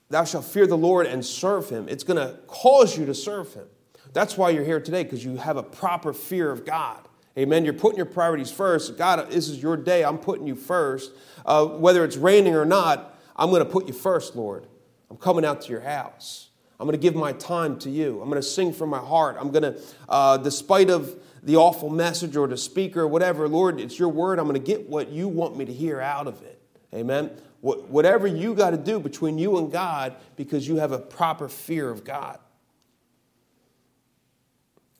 thou 0.09 0.23
shalt 0.23 0.45
fear 0.45 0.67
the 0.67 0.77
Lord 0.77 1.05
and 1.05 1.25
serve 1.25 1.69
him. 1.69 1.87
It's 1.87 2.03
going 2.03 2.17
to 2.17 2.37
cause 2.47 2.97
you 2.97 3.05
to 3.05 3.13
serve 3.13 3.53
him. 3.53 3.67
That's 4.13 4.37
why 4.37 4.49
you're 4.49 4.63
here 4.63 4.79
today, 4.79 5.03
because 5.03 5.23
you 5.23 5.37
have 5.37 5.57
a 5.57 5.63
proper 5.63 6.13
fear 6.13 6.51
of 6.51 6.65
God. 6.65 7.07
Amen. 7.37 7.63
You're 7.63 7.75
putting 7.75 7.97
your 7.97 8.05
priorities 8.05 8.51
first. 8.51 8.97
God, 8.97 9.29
this 9.29 9.47
is 9.47 9.61
your 9.61 9.77
day. 9.77 10.03
I'm 10.03 10.17
putting 10.17 10.47
you 10.47 10.55
first. 10.55 11.11
Uh, 11.45 11.65
whether 11.65 12.03
it's 12.03 12.17
raining 12.17 12.55
or 12.55 12.65
not, 12.65 13.17
I'm 13.35 13.49
going 13.49 13.63
to 13.63 13.69
put 13.69 13.87
you 13.87 13.93
first, 13.93 14.35
Lord. 14.35 14.65
I'm 15.09 15.17
coming 15.17 15.45
out 15.45 15.61
to 15.61 15.71
your 15.71 15.81
house. 15.81 16.49
I'm 16.79 16.85
going 16.85 16.97
to 16.97 17.01
give 17.01 17.15
my 17.15 17.33
time 17.33 17.77
to 17.79 17.89
you. 17.89 18.21
I'm 18.21 18.29
going 18.29 18.41
to 18.41 18.47
sing 18.47 18.73
from 18.73 18.89
my 18.89 18.99
heart. 18.99 19.37
I'm 19.39 19.51
going 19.51 19.63
to, 19.63 19.81
uh, 20.07 20.37
despite 20.37 20.89
of 20.89 21.15
the 21.43 21.55
awful 21.55 21.89
message 21.89 22.35
or 22.35 22.47
the 22.47 22.57
speaker 22.57 23.01
or 23.01 23.07
whatever, 23.07 23.47
Lord, 23.47 23.79
it's 23.79 23.99
your 23.99 24.09
word. 24.09 24.39
I'm 24.39 24.47
going 24.47 24.59
to 24.59 24.65
get 24.65 24.89
what 24.89 25.09
you 25.09 25.27
want 25.27 25.55
me 25.55 25.65
to 25.65 25.73
hear 25.73 26.01
out 26.01 26.27
of 26.27 26.41
it. 26.41 26.61
Amen. 26.93 27.31
Whatever 27.61 28.25
you 28.25 28.53
got 28.53 28.69
to 28.71 28.77
do 28.77 28.99
between 28.99 29.37
you 29.37 29.57
and 29.57 29.71
God 29.71 30.15
because 30.35 30.67
you 30.67 30.77
have 30.77 30.91
a 30.91 30.99
proper 30.99 31.49
fear 31.49 31.89
of 31.89 32.03
God. 32.03 32.39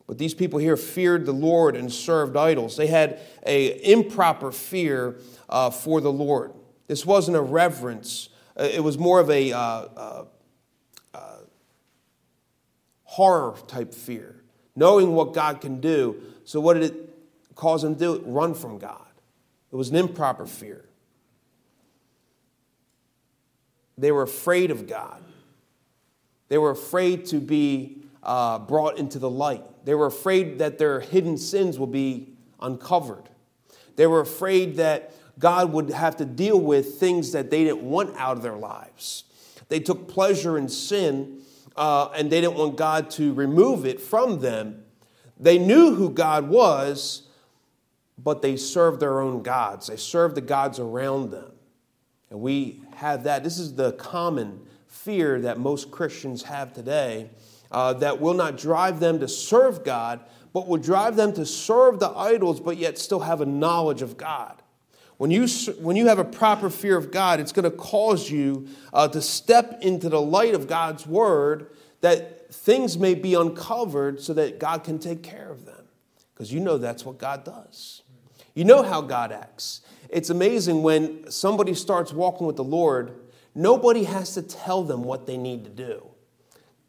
But 0.08 0.18
these 0.18 0.34
people 0.34 0.58
here 0.60 0.76
feared 0.76 1.28
the 1.28 1.32
Lord 1.32 1.76
and 1.76 1.94
served 1.94 2.36
idols. 2.36 2.76
They 2.76 2.88
had 2.88 3.20
a 3.46 3.92
improper 3.92 4.52
fear 4.52 5.20
uh, 5.48 5.70
for 5.70 6.02
the 6.02 6.12
Lord. 6.12 6.52
This 6.88 7.06
wasn't 7.06 7.38
a 7.38 7.42
reverence. 7.42 8.30
Uh, 8.60 8.64
it 8.64 8.84
was 8.84 8.98
more 8.98 9.20
of 9.20 9.30
a 9.30 9.54
uh, 9.54 9.60
uh, 9.60 10.26
uh, 11.14 11.38
horror 13.04 13.56
type 13.68 13.94
fear, 13.94 14.44
knowing 14.76 15.14
what 15.14 15.36
God 15.36 15.62
can 15.62 15.80
do. 15.80 16.20
So, 16.44 16.60
what 16.60 16.74
did 16.74 16.84
it 16.84 17.56
cause 17.56 17.84
them 17.84 17.94
to 17.94 18.00
do? 18.00 18.24
Run 18.26 18.56
from 18.56 18.80
God. 18.80 19.06
It 19.72 19.76
was 19.76 19.92
an 19.92 19.96
improper 19.96 20.48
fear. 20.48 20.89
They 24.00 24.12
were 24.12 24.24
afraid 24.24 24.72
of 24.72 24.88
God. 24.88 25.22
They 26.48 26.58
were 26.58 26.72
afraid 26.72 27.26
to 27.28 27.40
be 27.40 28.04
uh, 28.24 28.60
brought 28.60 28.98
into 28.98 29.20
the 29.20 29.30
light. 29.30 29.64
They 29.86 29.94
were 29.94 30.08
afraid 30.08 30.60
that 30.60 30.78
their 30.78 31.00
hidden 31.02 31.38
sins 31.38 31.78
will 31.78 31.88
be 31.88 32.34
uncovered. 32.62 33.30
They 33.96 34.08
were 34.08 34.22
afraid 34.22 34.78
that 34.78 35.14
God 35.38 35.74
would 35.74 35.90
have 35.90 36.18
to 36.18 36.26
deal 36.26 36.60
with 36.60 36.96
things 36.96 37.34
that 37.34 37.50
they 37.50 37.66
didn't 37.66 37.84
want 37.84 38.16
out 38.18 38.38
of 38.38 38.44
their 38.44 38.56
lives. 38.56 39.26
They 39.68 39.80
took 39.80 40.08
pleasure 40.08 40.58
in 40.58 40.70
sin 40.70 41.42
uh, 41.76 42.10
and 42.16 42.32
they 42.32 42.42
didn't 42.42 42.56
want 42.56 42.78
God 42.78 43.10
to 43.12 43.34
remove 43.34 43.86
it 43.86 44.02
from 44.02 44.40
them. 44.40 44.84
They 45.40 45.58
knew 45.58 45.96
who 45.96 46.10
God 46.10 46.50
was, 46.50 47.28
but 48.18 48.42
they 48.42 48.58
served 48.58 49.00
their 49.00 49.22
own 49.22 49.44
gods. 49.44 49.88
They 49.88 49.96
served 49.96 50.36
the 50.36 50.42
gods 50.42 50.80
around 50.80 51.32
them. 51.32 51.52
And 52.30 52.42
we 52.42 52.82
have 52.96 53.24
that. 53.24 53.44
This 53.44 53.58
is 53.58 53.76
the 53.76 53.94
common 53.94 54.62
fear 54.88 55.42
that 55.42 55.58
most 55.58 55.92
Christians 55.92 56.44
have 56.44 56.74
today 56.74 57.30
uh, 57.72 57.94
that 57.94 58.20
will 58.20 58.34
not 58.34 58.58
drive 58.58 59.00
them 59.00 59.20
to 59.20 59.28
serve 59.28 59.84
God, 59.84 60.20
but 60.54 60.68
will 60.68 60.78
drive 60.78 61.16
them 61.16 61.34
to 61.34 61.46
serve 61.46 62.00
the 62.00 62.10
idols, 62.10 62.60
but 62.60 62.78
yet 62.78 62.98
still 62.98 63.22
have 63.22 63.42
a 63.42 63.46
knowledge 63.46 64.02
of 64.02 64.18
God. 64.18 64.62
When 65.18 65.32
you, 65.32 65.48
when 65.80 65.96
you 65.96 66.08
have 66.08 66.18
a 66.18 66.24
proper 66.24 66.70
fear 66.70 66.98
of 66.98 67.12
God, 67.12 67.40
it's 67.40 67.52
going 67.52 67.70
to 67.70 67.76
cause 67.76 68.32
you 68.32 68.68
uh, 68.94 69.08
to 69.10 69.22
step 69.22 69.80
into 69.82 70.08
the 70.08 70.22
light 70.22 70.54
of 70.54 70.68
God's 70.68 71.06
word 71.06 71.72
that 72.02 72.54
things 72.54 72.98
may 72.98 73.14
be 73.16 73.34
uncovered 73.34 74.22
so 74.22 74.34
that 74.34 74.60
God 74.60 74.84
can 74.84 74.98
take 74.98 75.22
care 75.22 75.52
of 75.52 75.66
them. 75.66 75.86
Because 76.34 76.54
you 76.54 76.62
know 76.62 76.78
that's 76.78 77.06
what 77.06 77.18
God 77.18 77.44
does. 77.44 78.02
You 78.56 78.64
know 78.64 78.82
how 78.82 79.02
God 79.02 79.34
acts. 79.34 79.82
It's 80.10 80.30
amazing 80.30 80.82
when 80.82 81.30
somebody 81.30 81.74
starts 81.74 82.12
walking 82.12 82.48
with 82.48 82.56
the 82.56 82.64
Lord, 82.64 83.14
nobody 83.54 84.04
has 84.04 84.34
to 84.34 84.42
tell 84.42 84.84
them 84.84 85.04
what 85.04 85.28
they 85.28 85.38
need 85.38 85.64
to 85.66 85.70
do. 85.70 86.06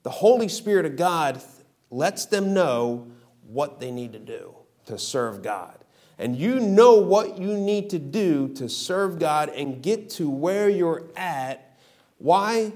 The 0.02 0.10
Holy 0.10 0.48
Spirit 0.48 0.86
of 0.86 0.96
God 0.96 1.42
lets 1.90 2.24
them 2.26 2.54
know 2.54 3.10
what 3.46 3.80
they 3.80 3.90
need 3.90 4.12
to 4.14 4.18
do 4.18 4.54
to 4.86 4.98
serve 4.98 5.42
God. 5.42 5.76
And 6.18 6.36
you 6.36 6.60
know 6.60 6.94
what 6.96 7.38
you 7.38 7.56
need 7.56 7.90
to 7.90 7.98
do 7.98 8.48
to 8.54 8.68
serve 8.68 9.18
God 9.18 9.48
and 9.50 9.82
get 9.82 10.10
to 10.10 10.28
where 10.28 10.68
you're 10.68 11.04
at. 11.16 11.78
Why? 12.18 12.72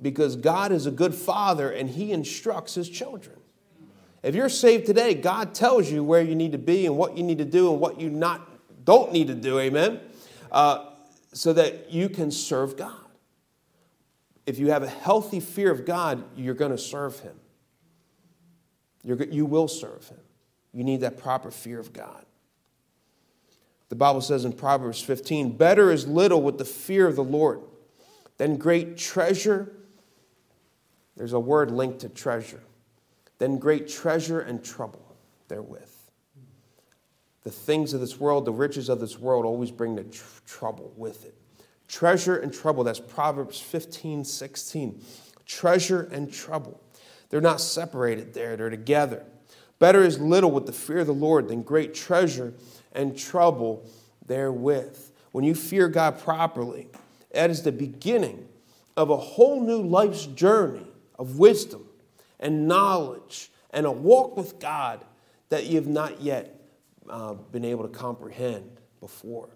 Because 0.00 0.36
God 0.36 0.72
is 0.72 0.86
a 0.86 0.90
good 0.90 1.14
father 1.14 1.70
and 1.70 1.88
he 1.90 2.12
instructs 2.12 2.74
his 2.74 2.88
children. 2.88 3.36
If 4.22 4.34
you're 4.34 4.48
saved 4.48 4.86
today, 4.86 5.14
God 5.14 5.54
tells 5.54 5.90
you 5.90 6.04
where 6.04 6.22
you 6.22 6.34
need 6.34 6.52
to 6.52 6.58
be 6.58 6.86
and 6.86 6.96
what 6.96 7.16
you 7.16 7.22
need 7.22 7.38
to 7.38 7.44
do 7.44 7.70
and 7.70 7.80
what 7.80 8.00
you 8.00 8.10
not 8.10 8.49
don't 8.84 9.12
need 9.12 9.28
to 9.28 9.34
do, 9.34 9.58
amen? 9.58 10.00
Uh, 10.50 10.86
so 11.32 11.52
that 11.52 11.90
you 11.90 12.08
can 12.08 12.30
serve 12.30 12.76
God. 12.76 12.94
If 14.46 14.58
you 14.58 14.70
have 14.70 14.82
a 14.82 14.88
healthy 14.88 15.40
fear 15.40 15.70
of 15.70 15.84
God, 15.84 16.24
you're 16.36 16.54
going 16.54 16.72
to 16.72 16.78
serve 16.78 17.20
Him. 17.20 17.38
You're, 19.04 19.22
you 19.24 19.46
will 19.46 19.68
serve 19.68 20.08
Him. 20.08 20.18
You 20.72 20.84
need 20.84 21.00
that 21.00 21.18
proper 21.18 21.50
fear 21.50 21.78
of 21.78 21.92
God. 21.92 22.24
The 23.88 23.96
Bible 23.96 24.20
says 24.20 24.44
in 24.44 24.52
Proverbs 24.52 25.00
15 25.00 25.56
Better 25.56 25.90
is 25.90 26.06
little 26.06 26.42
with 26.42 26.58
the 26.58 26.64
fear 26.64 27.06
of 27.06 27.16
the 27.16 27.24
Lord 27.24 27.60
than 28.38 28.56
great 28.56 28.96
treasure. 28.96 29.72
There's 31.16 31.32
a 31.32 31.40
word 31.40 31.70
linked 31.70 32.00
to 32.00 32.08
treasure. 32.08 32.62
Than 33.38 33.58
great 33.58 33.88
treasure 33.88 34.40
and 34.40 34.64
trouble 34.64 35.16
therewith. 35.48 35.90
The 37.42 37.50
things 37.50 37.94
of 37.94 38.00
this 38.00 38.20
world, 38.20 38.44
the 38.44 38.52
riches 38.52 38.88
of 38.88 39.00
this 39.00 39.18
world, 39.18 39.44
always 39.44 39.70
bring 39.70 39.96
the 39.96 40.04
tr- 40.04 40.24
trouble 40.46 40.92
with 40.96 41.24
it. 41.24 41.34
Treasure 41.88 42.36
and 42.36 42.52
trouble, 42.52 42.84
that's 42.84 43.00
Proverbs 43.00 43.58
15, 43.60 44.24
16. 44.24 45.02
Treasure 45.46 46.08
and 46.12 46.32
trouble. 46.32 46.80
They're 47.30 47.40
not 47.40 47.60
separated 47.60 48.34
there, 48.34 48.56
they're 48.56 48.70
together. 48.70 49.24
Better 49.78 50.02
is 50.02 50.20
little 50.20 50.50
with 50.50 50.66
the 50.66 50.72
fear 50.72 50.98
of 50.98 51.06
the 51.06 51.14
Lord 51.14 51.48
than 51.48 51.62
great 51.62 51.94
treasure 51.94 52.52
and 52.92 53.16
trouble 53.16 53.88
therewith. 54.26 55.10
When 55.32 55.44
you 55.44 55.54
fear 55.54 55.88
God 55.88 56.20
properly, 56.20 56.88
that 57.32 57.50
is 57.50 57.62
the 57.62 57.72
beginning 57.72 58.46
of 58.96 59.10
a 59.10 59.16
whole 59.16 59.60
new 59.60 59.80
life's 59.80 60.26
journey 60.26 60.86
of 61.18 61.38
wisdom 61.38 61.86
and 62.38 62.68
knowledge 62.68 63.50
and 63.70 63.86
a 63.86 63.90
walk 63.90 64.36
with 64.36 64.58
God 64.58 65.04
that 65.48 65.66
you 65.66 65.76
have 65.76 65.86
not 65.86 66.20
yet 66.20 66.59
uh, 67.08 67.34
been 67.34 67.64
able 67.64 67.86
to 67.86 67.88
comprehend 67.88 68.80
before. 69.00 69.50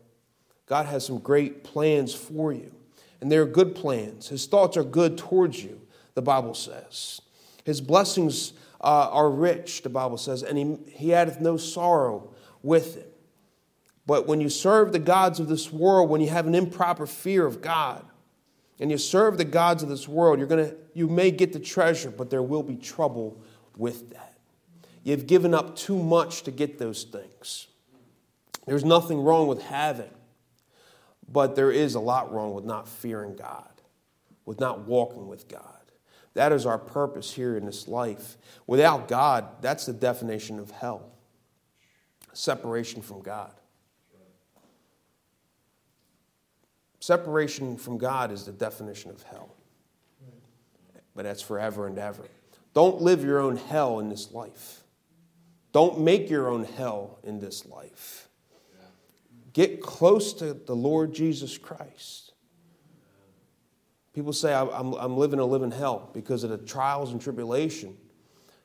God 0.66 0.86
has 0.86 1.04
some 1.04 1.18
great 1.18 1.64
plans 1.64 2.14
for 2.14 2.52
you, 2.52 2.72
and 3.20 3.30
they're 3.30 3.46
good 3.46 3.74
plans. 3.74 4.28
His 4.28 4.46
thoughts 4.46 4.76
are 4.76 4.84
good 4.84 5.18
towards 5.18 5.62
you, 5.62 5.80
the 6.14 6.22
Bible 6.22 6.54
says. 6.54 7.20
His 7.64 7.80
blessings 7.80 8.54
uh, 8.80 9.08
are 9.10 9.30
rich, 9.30 9.82
the 9.82 9.88
Bible 9.88 10.18
says, 10.18 10.42
and 10.42 10.58
he, 10.58 10.76
he 10.90 11.14
addeth 11.14 11.40
no 11.40 11.56
sorrow 11.56 12.30
with 12.62 12.96
it. 12.96 13.10
But 14.06 14.26
when 14.26 14.40
you 14.40 14.50
serve 14.50 14.92
the 14.92 14.98
gods 14.98 15.40
of 15.40 15.48
this 15.48 15.72
world, 15.72 16.10
when 16.10 16.20
you 16.20 16.28
have 16.28 16.46
an 16.46 16.54
improper 16.54 17.06
fear 17.06 17.46
of 17.46 17.60
God, 17.60 18.04
and 18.80 18.90
you 18.90 18.98
serve 18.98 19.38
the 19.38 19.44
gods 19.44 19.82
of 19.82 19.88
this 19.88 20.08
world, 20.08 20.38
you're 20.38 20.48
gonna, 20.48 20.74
you 20.94 21.08
may 21.08 21.30
get 21.30 21.52
the 21.52 21.60
treasure, 21.60 22.10
but 22.10 22.28
there 22.28 22.42
will 22.42 22.62
be 22.62 22.76
trouble 22.76 23.40
with 23.76 24.10
that. 24.10 24.33
You've 25.04 25.26
given 25.26 25.54
up 25.54 25.76
too 25.76 26.02
much 26.02 26.42
to 26.44 26.50
get 26.50 26.78
those 26.78 27.04
things. 27.04 27.68
There's 28.66 28.84
nothing 28.84 29.20
wrong 29.20 29.46
with 29.46 29.62
having, 29.62 30.10
but 31.30 31.54
there 31.54 31.70
is 31.70 31.94
a 31.94 32.00
lot 32.00 32.32
wrong 32.32 32.54
with 32.54 32.64
not 32.64 32.88
fearing 32.88 33.36
God, 33.36 33.70
with 34.46 34.58
not 34.58 34.86
walking 34.86 35.28
with 35.28 35.46
God. 35.46 35.62
That 36.32 36.50
is 36.52 36.66
our 36.66 36.78
purpose 36.78 37.32
here 37.32 37.56
in 37.56 37.66
this 37.66 37.86
life. 37.86 38.36
Without 38.66 39.06
God, 39.06 39.46
that's 39.60 39.86
the 39.86 39.92
definition 39.92 40.58
of 40.58 40.70
hell 40.70 41.10
separation 42.32 43.00
from 43.00 43.22
God. 43.22 43.52
Separation 46.98 47.76
from 47.76 47.98
God 47.98 48.32
is 48.32 48.44
the 48.44 48.52
definition 48.52 49.10
of 49.10 49.22
hell. 49.24 49.54
But 51.14 51.24
that's 51.24 51.42
forever 51.42 51.86
and 51.86 51.98
ever. 51.98 52.24
Don't 52.72 53.00
live 53.00 53.22
your 53.22 53.38
own 53.38 53.56
hell 53.56 54.00
in 54.00 54.08
this 54.08 54.32
life. 54.32 54.83
Don't 55.74 55.98
make 55.98 56.30
your 56.30 56.48
own 56.48 56.62
hell 56.62 57.18
in 57.24 57.40
this 57.40 57.66
life. 57.66 58.28
Get 59.52 59.82
close 59.82 60.32
to 60.34 60.54
the 60.54 60.74
Lord 60.74 61.12
Jesus 61.12 61.58
Christ. 61.58 62.32
People 64.12 64.32
say, 64.32 64.54
I'm, 64.54 64.92
I'm 64.94 65.16
living 65.16 65.40
a 65.40 65.44
living 65.44 65.72
hell 65.72 66.10
because 66.14 66.44
of 66.44 66.50
the 66.50 66.58
trials 66.58 67.10
and 67.10 67.20
tribulation. 67.20 67.96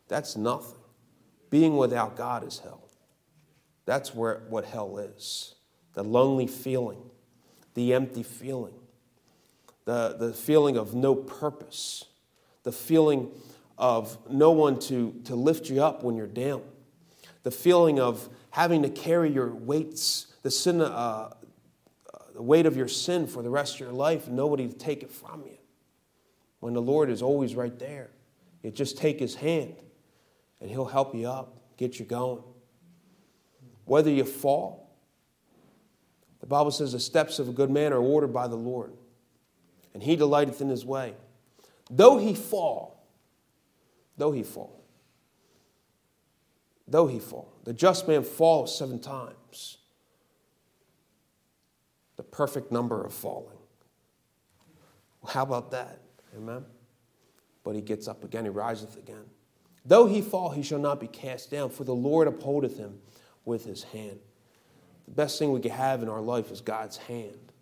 That's 0.08 0.38
nothing. 0.38 0.78
Being 1.50 1.78
without 1.78 2.16
God 2.16 2.48
is 2.48 2.60
hell. 2.60 2.88
That's 3.86 4.14
where, 4.14 4.44
what 4.48 4.66
hell 4.66 5.00
is 5.00 5.56
the 5.96 6.04
lonely 6.04 6.46
feeling, 6.46 7.02
the 7.74 7.96
empty 7.96 8.22
feeling, 8.22 8.76
the, 9.86 10.16
the 10.18 10.32
feeling 10.32 10.78
of 10.78 10.94
no 10.94 11.16
purpose, 11.16 12.06
the 12.62 12.72
feeling 12.72 13.32
of 13.80 14.16
no 14.30 14.52
one 14.52 14.78
to, 14.80 15.20
to 15.24 15.36
lift 15.36 15.72
you 15.72 15.84
up 15.84 16.04
when 16.04 16.16
you're 16.16 16.28
down 16.28 16.62
the 17.44 17.52
feeling 17.52 18.00
of 18.00 18.30
having 18.52 18.84
to 18.84 18.90
carry 18.90 19.32
your 19.32 19.54
weights, 19.54 20.28
the 20.44 20.52
sin, 20.52 20.82
uh, 20.82 21.34
the 22.34 22.42
weight 22.42 22.66
of 22.66 22.76
your 22.76 22.88
sin 22.88 23.28
for 23.28 23.44
the 23.44 23.50
rest 23.50 23.76
of 23.76 23.80
your 23.82 23.92
life, 23.92 24.28
nobody 24.28 24.68
to 24.68 24.74
take 24.74 25.04
it 25.04 25.12
from 25.12 25.44
you. 25.46 25.58
When 26.60 26.74
the 26.74 26.82
Lord 26.82 27.10
is 27.10 27.22
always 27.22 27.56
right 27.56 27.78
there, 27.80 28.12
you 28.62 28.72
just 28.72 28.98
take 28.98 29.20
His 29.20 29.36
hand, 29.36 29.76
and 30.60 30.70
He'll 30.70 30.86
help 30.86 31.16
you 31.16 31.28
up, 31.28 31.58
get 31.78 32.00
you 32.00 32.06
going. 32.06 32.44
Whether 33.86 34.12
you 34.12 34.26
fall, 34.26 34.90
the 36.42 36.48
Bible 36.48 36.72
says 36.72 36.92
the 36.92 37.00
steps 37.00 37.40
of 37.40 37.50
a 37.50 37.52
good 37.52 37.70
man 37.70 37.94
are 37.94 38.02
ordered 38.02 38.34
by 38.34 38.48
the 38.48 38.56
Lord, 38.56 38.94
and 39.94 40.04
He 40.04 40.16
delighteth 40.16 40.62
in 40.62 40.70
His 40.70 40.86
way. 40.86 41.16
Though 41.90 42.18
he 42.18 42.34
fall, 42.36 43.04
though 44.18 44.32
he 44.32 44.44
fall, 44.44 44.79
though 46.90 47.08
he 47.08 47.20
fall. 47.20 47.54
The 47.64 47.74
just 47.74 48.08
man 48.08 48.24
falls 48.24 48.78
seven 48.78 49.00
times. 49.00 49.78
The 52.16 52.24
perfect 52.24 52.72
number 52.72 53.04
of 53.04 53.14
falling. 53.14 53.58
Well, 55.22 55.34
how 55.34 55.44
about 55.44 55.72
that? 55.72 56.00
Amen. 56.36 56.66
But 57.64 57.76
he 57.76 57.82
gets 57.82 58.08
up 58.08 58.24
again, 58.24 58.46
he 58.46 58.50
riseth 58.50 58.98
again. 58.98 59.26
Though 59.86 60.06
he 60.06 60.22
fall, 60.22 60.50
he 60.50 60.62
shall 60.62 60.80
not 60.80 61.00
be 61.00 61.08
cast 61.08 61.52
down, 61.52 61.70
for 61.70 61.84
the 61.84 61.96
Lord 61.96 62.28
upholdeth 62.28 62.78
him 62.78 63.00
with 63.46 63.66
his 63.66 63.84
hand. 63.84 64.20
The 65.06 65.14
best 65.14 65.40
thing 65.40 65.52
we 65.52 65.60
can 65.60 65.72
have 65.72 66.04
in 66.04 66.10
our 66.10 66.22
life 66.22 66.52
is 66.52 66.62
God's 66.62 66.98
hand. 66.98 67.54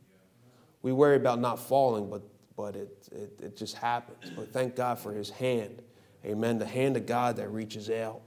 We 0.82 0.92
worry 0.92 1.16
about 1.16 1.40
not 1.40 1.60
falling, 1.60 2.10
but, 2.10 2.22
but 2.56 2.76
it, 2.76 3.08
it, 3.12 3.40
it 3.42 3.58
just 3.58 3.76
happens. 3.78 4.32
But 4.36 4.52
thank 4.52 4.76
God 4.76 5.00
for 5.00 5.14
his 5.14 5.30
hand. 5.30 5.82
Amen. 6.26 6.60
The 6.60 6.66
hand 6.66 6.98
of 6.98 7.06
God 7.06 7.38
that 7.38 7.50
reaches 7.50 7.90
out. 7.90 8.22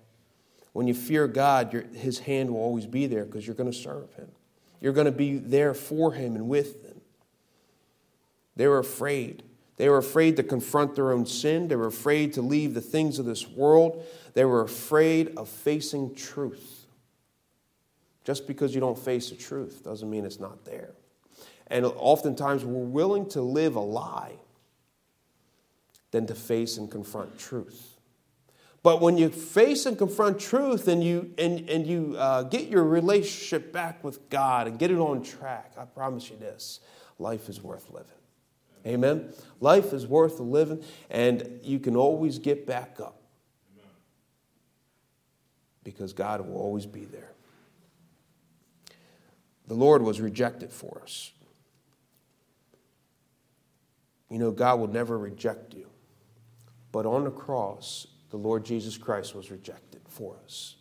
When 0.73 0.87
you 0.87 0.95
fear 0.95 1.27
God, 1.27 1.73
your, 1.73 1.83
his 1.83 2.21
hand 2.21 2.51
will 2.51 2.61
always 2.61 2.87
be 2.87 3.07
there 3.07 3.25
because 3.25 3.47
you're 3.47 3.57
going 3.57 3.71
to 3.71 3.77
serve 3.77 4.13
him. 4.15 4.29
You're 4.81 4.93
going 4.93 5.07
to 5.07 5.13
be 5.13 5.39
there 5.39 5.75
for 5.75 6.13
him 6.13 6.37
and 6.37 6.49
with 6.49 6.85
him. 6.85 7.01
They 8.57 8.67
were 8.69 8.79
afraid. 8.79 9.43
They 9.77 9.89
were 9.89 9.99
afraid 9.99 10.37
to 10.37 10.43
confront 10.43 10.95
their 10.95 11.13
own 11.13 11.27
sin. 11.27 11.69
They 11.69 11.77
were 11.77 11.87
afraid 11.87 12.35
to 12.35 12.43
leave 12.43 12.75
the 12.75 12.81
things 12.81 13.19
of 13.19 13.27
this 13.27 13.49
world. 13.49 14.05
They 14.35 14.45
were 14.45 14.63
afraid 14.63 15.33
of 15.37 15.49
facing 15.49 16.15
truth. 16.15 16.87
Just 18.25 18.47
because 18.47 18.75
you 18.75 18.81
don't 18.81 18.99
face 18.99 19.31
the 19.31 19.37
truth 19.37 19.83
doesn't 19.83 20.09
mean 20.09 20.25
it's 20.25 20.41
not 20.41 20.65
there. 20.65 20.91
And 21.69 21.87
oftentimes 21.87 22.65
we're 22.65 22.85
willing 22.85 23.29
to 23.31 23.41
live 23.41 23.77
a 23.77 23.81
lie 23.81 24.35
than 26.11 26.27
to 26.27 26.35
face 26.35 26.77
and 26.77 26.91
confront 26.91 27.39
truth. 27.39 27.90
But 28.83 29.01
when 29.03 29.19
you 29.19 29.29
face 29.29 29.85
and 29.85 29.99
confront 29.99 30.41
truth 30.41 30.89
and 30.89 31.05
you, 31.05 31.35
and, 31.37 31.69
and 31.69 31.87
you 31.87 32.17
uh, 32.19 32.45
get 32.45 32.69
your 32.69 32.85
relationship 32.85 33.73
back 33.73 34.03
with 34.03 34.31
God 34.31 34.67
and 34.67 34.79
get 34.79 34.91
it 34.91 34.99
on 34.99 35.23
track, 35.23 35.73
I 35.79 35.85
promise 35.85 36.31
you 36.31 36.37
this 36.37 36.81
life 37.19 37.49
is 37.49 37.63
worth 37.63 37.91
living. 37.91 38.09
Amen? 38.87 39.35
Life 39.61 39.93
is 39.93 40.07
worth 40.07 40.41
living, 40.41 40.83
and 41.11 41.61
you 41.63 41.79
can 41.79 41.95
always 41.95 42.39
get 42.39 42.67
back 42.67 42.99
up 42.99 43.21
because 45.85 46.15
God 46.15 46.41
will 46.47 46.57
always 46.57 46.87
be 46.87 47.05
there. 47.05 47.33
The 49.67 49.75
Lord 49.75 50.03
was 50.03 50.21
rejected 50.21 50.73
for 50.73 51.01
us. 51.03 51.33
You 54.31 54.39
know, 54.39 54.51
God 54.51 54.81
will 54.81 54.89
never 54.89 55.19
reject 55.19 55.75
you. 55.75 55.89
But 56.93 57.05
on 57.05 57.25
the 57.25 57.31
cross, 57.31 58.07
the 58.31 58.37
Lord 58.37 58.65
Jesus 58.65 58.97
Christ 58.97 59.35
was 59.35 59.51
rejected 59.51 60.01
for 60.09 60.37
us. 60.45 60.77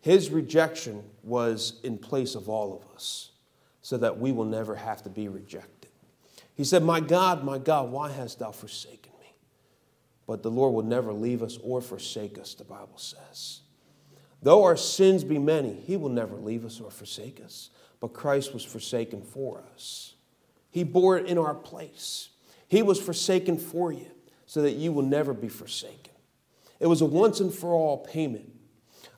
His 0.00 0.30
rejection 0.30 1.04
was 1.22 1.80
in 1.84 1.96
place 1.96 2.34
of 2.34 2.48
all 2.48 2.74
of 2.74 2.94
us 2.94 3.30
so 3.82 3.96
that 3.98 4.18
we 4.18 4.32
will 4.32 4.44
never 4.44 4.74
have 4.74 5.02
to 5.04 5.08
be 5.08 5.28
rejected. 5.28 5.90
He 6.54 6.64
said, 6.64 6.82
My 6.82 7.00
God, 7.00 7.44
my 7.44 7.58
God, 7.58 7.90
why 7.90 8.10
hast 8.10 8.40
thou 8.40 8.50
forsaken 8.50 9.12
me? 9.20 9.34
But 10.26 10.42
the 10.42 10.50
Lord 10.50 10.74
will 10.74 10.82
never 10.82 11.12
leave 11.12 11.42
us 11.42 11.58
or 11.62 11.80
forsake 11.80 12.38
us, 12.38 12.54
the 12.54 12.64
Bible 12.64 12.98
says. 12.98 13.60
Though 14.42 14.64
our 14.64 14.76
sins 14.76 15.22
be 15.22 15.38
many, 15.38 15.72
he 15.72 15.96
will 15.96 16.08
never 16.08 16.34
leave 16.34 16.64
us 16.64 16.80
or 16.80 16.90
forsake 16.90 17.40
us. 17.44 17.70
But 18.00 18.08
Christ 18.12 18.52
was 18.52 18.64
forsaken 18.64 19.22
for 19.22 19.62
us. 19.72 20.14
He 20.70 20.82
bore 20.82 21.16
it 21.18 21.26
in 21.26 21.38
our 21.38 21.54
place. 21.54 22.30
He 22.66 22.82
was 22.82 23.00
forsaken 23.00 23.58
for 23.58 23.92
you 23.92 24.06
so 24.46 24.62
that 24.62 24.72
you 24.72 24.90
will 24.90 25.04
never 25.04 25.32
be 25.32 25.48
forsaken. 25.48 26.11
It 26.82 26.88
was 26.88 27.00
a 27.00 27.06
once 27.06 27.38
and 27.38 27.54
for 27.54 27.72
all 27.72 27.98
payment 27.98 28.50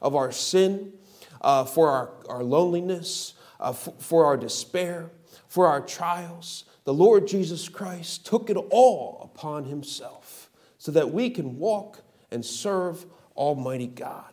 of 0.03 0.15
our 0.15 0.31
sin, 0.31 0.93
uh, 1.41 1.65
for 1.65 1.89
our, 1.89 2.11
our 2.29 2.45
loneliness, 2.45 3.33
uh, 3.59 3.71
f- 3.71 3.89
for 3.99 4.27
our 4.27 4.37
despair, 4.37 5.11
for 5.49 5.67
our 5.67 5.81
trials. 5.81 6.65
The 6.85 6.93
Lord 6.93 7.27
Jesus 7.27 7.71
Christ 7.71 8.27
took 8.27 8.51
it 8.51 8.59
all 8.69 9.31
upon 9.35 9.65
himself 9.65 10.51
so 10.77 10.93
that 10.93 11.11
we 11.11 11.31
can 11.31 11.59
walk 11.59 12.03
and 12.31 12.45
serve 12.45 13.07
Almighty 13.35 13.87
God. 13.87 14.31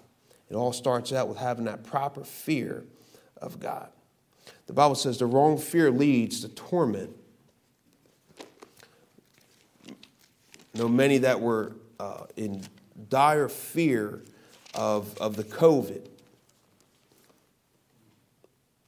It 0.49 0.55
all 0.55 0.73
starts 0.73 1.13
out 1.13 1.29
with 1.29 1.37
having 1.37 1.63
that 1.65 1.85
proper 1.85 2.25
fear 2.25 2.83
of 3.37 3.61
God. 3.61 3.87
The 4.67 4.73
Bible 4.73 4.95
says 4.95 5.17
the 5.19 5.25
wrong 5.25 5.57
fear 5.57 5.89
leads 5.89 6.41
to 6.41 6.49
torment. 6.49 7.15
know 10.73 10.89
many 10.89 11.19
that 11.19 11.39
were 11.39 11.77
uh, 11.97 12.25
in 12.35 12.61
dire 13.09 13.49
fear 13.49 14.21
of, 14.75 15.17
of 15.19 15.35
the 15.35 15.43
COVID. 15.43 16.07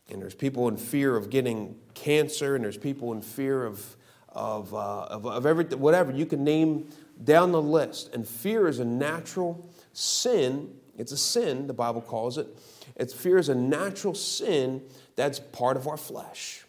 And 0.09 0.21
there's 0.21 0.35
people 0.35 0.67
in 0.67 0.77
fear 0.77 1.15
of 1.15 1.29
getting 1.29 1.75
cancer, 1.93 2.55
and 2.55 2.63
there's 2.63 2.77
people 2.77 3.13
in 3.13 3.21
fear 3.21 3.65
of, 3.65 3.95
of, 4.29 4.73
uh, 4.73 5.03
of, 5.03 5.25
of 5.25 5.45
everything, 5.45 5.79
whatever. 5.79 6.11
You 6.11 6.25
can 6.25 6.43
name 6.43 6.89
down 7.23 7.51
the 7.51 7.61
list. 7.61 8.13
And 8.13 8.27
fear 8.27 8.67
is 8.67 8.79
a 8.79 8.85
natural 8.85 9.67
sin. 9.93 10.73
It's 10.97 11.11
a 11.11 11.17
sin, 11.17 11.67
the 11.67 11.73
Bible 11.73 12.01
calls 12.01 12.37
it. 12.37 12.47
It's 12.95 13.13
fear 13.13 13.37
is 13.37 13.49
a 13.49 13.55
natural 13.55 14.13
sin 14.13 14.81
that's 15.15 15.39
part 15.39 15.77
of 15.77 15.87
our 15.87 15.97
flesh. 15.97 16.63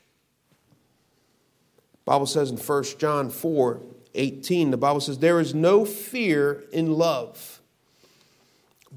Bible 2.05 2.27
says 2.27 2.51
in 2.51 2.57
1 2.57 2.85
John 2.99 3.31
4 3.31 3.81
18, 4.15 4.71
the 4.71 4.77
Bible 4.77 5.01
says, 5.01 5.19
There 5.19 5.41
is 5.41 5.55
no 5.55 5.85
fear 5.85 6.65
in 6.73 6.93
love, 6.93 7.61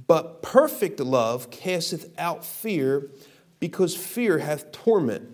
but 0.08 0.41
perfect 0.41 0.99
love 0.99 1.49
casteth 1.49 2.13
out 2.19 2.45
fear, 2.45 3.10
because 3.60 3.95
fear 3.95 4.39
hath 4.39 4.71
torment. 4.71 5.34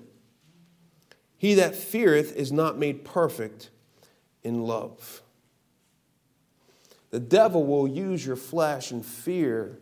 He 1.38 1.56
that 1.56 1.76
feareth 1.76 2.36
is 2.36 2.52
not 2.52 2.78
made 2.78 3.04
perfect 3.04 3.69
in 4.43 4.63
love. 4.63 5.22
The 7.12 7.19
devil 7.19 7.65
will 7.65 7.88
use 7.88 8.26
your 8.26 8.36
flesh 8.38 8.91
and 8.91 9.06
fear 9.06 9.78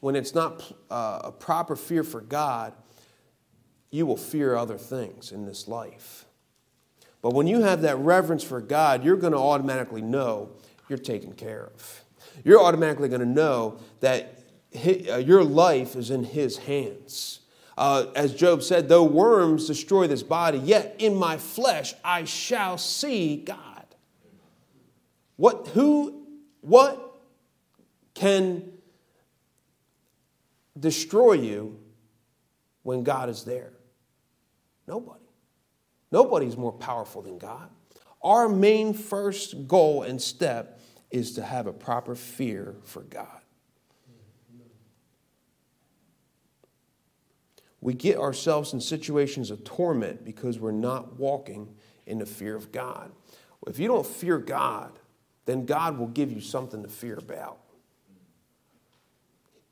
when 0.00 0.14
it's 0.14 0.34
not 0.34 0.70
uh, 0.90 1.20
a 1.24 1.32
proper 1.32 1.74
fear 1.74 2.04
for 2.04 2.20
God. 2.20 2.72
You 3.90 4.06
will 4.06 4.16
fear 4.16 4.54
other 4.54 4.78
things 4.78 5.32
in 5.32 5.46
this 5.46 5.66
life. 5.66 6.27
But 7.28 7.34
when 7.34 7.46
you 7.46 7.60
have 7.60 7.82
that 7.82 7.98
reverence 7.98 8.42
for 8.42 8.58
God, 8.58 9.04
you're 9.04 9.18
going 9.18 9.34
to 9.34 9.38
automatically 9.38 10.00
know 10.00 10.48
you're 10.88 10.96
taken 10.96 11.34
care 11.34 11.66
of. 11.74 12.04
You're 12.42 12.58
automatically 12.58 13.10
going 13.10 13.20
to 13.20 13.26
know 13.26 13.80
that 14.00 14.44
uh, 14.74 15.16
your 15.18 15.44
life 15.44 15.94
is 15.94 16.08
in 16.08 16.24
His 16.24 16.56
hands. 16.56 17.40
Uh, 17.76 18.06
as 18.16 18.34
Job 18.34 18.62
said, 18.62 18.88
though 18.88 19.04
worms 19.04 19.66
destroy 19.66 20.06
this 20.06 20.22
body, 20.22 20.56
yet 20.56 20.96
in 20.96 21.14
my 21.14 21.36
flesh 21.36 21.92
I 22.02 22.24
shall 22.24 22.78
see 22.78 23.36
God. 23.36 23.84
What, 25.36 25.66
who, 25.74 26.26
what 26.62 27.20
can 28.14 28.72
destroy 30.80 31.34
you 31.34 31.78
when 32.84 33.02
God 33.02 33.28
is 33.28 33.44
there? 33.44 33.74
Nobody. 34.86 35.17
Nobody's 36.10 36.56
more 36.56 36.72
powerful 36.72 37.22
than 37.22 37.38
God. 37.38 37.68
Our 38.22 38.48
main 38.48 38.94
first 38.94 39.68
goal 39.68 40.02
and 40.02 40.20
step 40.20 40.80
is 41.10 41.32
to 41.32 41.42
have 41.42 41.66
a 41.66 41.72
proper 41.72 42.14
fear 42.14 42.76
for 42.82 43.02
God. 43.02 43.40
We 47.80 47.94
get 47.94 48.18
ourselves 48.18 48.72
in 48.72 48.80
situations 48.80 49.50
of 49.50 49.62
torment 49.62 50.24
because 50.24 50.58
we're 50.58 50.72
not 50.72 51.18
walking 51.18 51.76
in 52.06 52.18
the 52.18 52.26
fear 52.26 52.56
of 52.56 52.72
God. 52.72 53.12
If 53.66 53.78
you 53.78 53.86
don't 53.86 54.06
fear 54.06 54.38
God, 54.38 54.98
then 55.46 55.64
God 55.64 55.98
will 55.98 56.08
give 56.08 56.32
you 56.32 56.40
something 56.40 56.82
to 56.82 56.88
fear 56.88 57.16
about, 57.16 57.58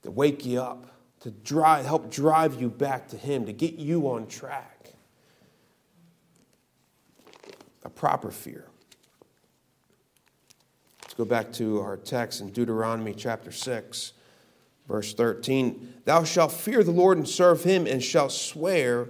to 0.02 0.10
wake 0.10 0.46
you 0.46 0.60
up, 0.60 0.86
to 1.20 1.30
drive, 1.30 1.84
help 1.84 2.10
drive 2.10 2.60
you 2.60 2.70
back 2.70 3.08
to 3.08 3.16
Him, 3.16 3.46
to 3.46 3.52
get 3.52 3.74
you 3.74 4.08
on 4.08 4.26
track 4.28 4.75
a 7.86 7.90
proper 7.90 8.32
fear. 8.32 8.66
Let's 11.02 11.14
go 11.14 11.24
back 11.24 11.52
to 11.54 11.80
our 11.80 11.96
text 11.96 12.40
in 12.40 12.50
Deuteronomy 12.50 13.14
chapter 13.14 13.52
6, 13.52 14.12
verse 14.88 15.14
13. 15.14 15.94
Thou 16.04 16.24
shalt 16.24 16.50
fear 16.50 16.82
the 16.82 16.90
Lord 16.90 17.16
and 17.16 17.28
serve 17.28 17.62
him, 17.62 17.86
and 17.86 18.02
shalt 18.02 18.32
swear 18.32 19.08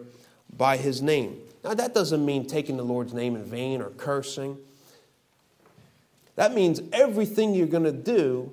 by 0.54 0.76
his 0.76 1.00
name. 1.00 1.38
Now, 1.64 1.72
that 1.72 1.94
doesn't 1.94 2.24
mean 2.24 2.46
taking 2.46 2.76
the 2.76 2.84
Lord's 2.84 3.14
name 3.14 3.34
in 3.34 3.44
vain 3.44 3.80
or 3.80 3.88
cursing. 3.90 4.58
That 6.36 6.54
means 6.54 6.82
everything 6.92 7.54
you're 7.54 7.66
going 7.66 7.84
to 7.84 7.92
do 7.92 8.52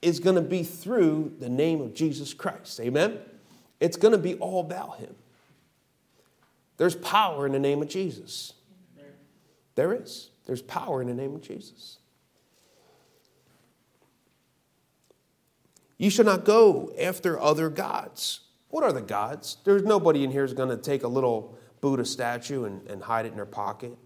is 0.00 0.18
going 0.18 0.36
to 0.36 0.42
be 0.42 0.62
through 0.62 1.34
the 1.38 1.50
name 1.50 1.82
of 1.82 1.94
Jesus 1.94 2.32
Christ. 2.32 2.80
Amen? 2.80 3.18
It's 3.80 3.98
going 3.98 4.12
to 4.12 4.18
be 4.18 4.34
all 4.36 4.60
about 4.60 4.96
him. 4.98 5.14
There's 6.78 6.96
power 6.96 7.44
in 7.44 7.52
the 7.52 7.58
name 7.58 7.82
of 7.82 7.88
Jesus. 7.88 8.54
There 9.74 9.94
is. 9.94 10.30
There's 10.46 10.62
power 10.62 11.00
in 11.00 11.08
the 11.08 11.14
name 11.14 11.34
of 11.34 11.42
Jesus. 11.42 11.98
You 15.98 16.10
should 16.10 16.26
not 16.26 16.44
go 16.44 16.92
after 17.00 17.38
other 17.40 17.70
gods. 17.70 18.40
What 18.68 18.82
are 18.82 18.92
the 18.92 19.02
gods? 19.02 19.58
There's 19.64 19.84
nobody 19.84 20.24
in 20.24 20.30
here 20.30 20.44
is 20.44 20.52
going 20.52 20.70
to 20.70 20.76
take 20.76 21.04
a 21.04 21.08
little 21.08 21.56
Buddha 21.80 22.04
statue 22.04 22.64
and, 22.64 22.86
and 22.88 23.02
hide 23.02 23.26
it 23.26 23.30
in 23.30 23.36
their 23.36 23.46
pocket 23.46 23.96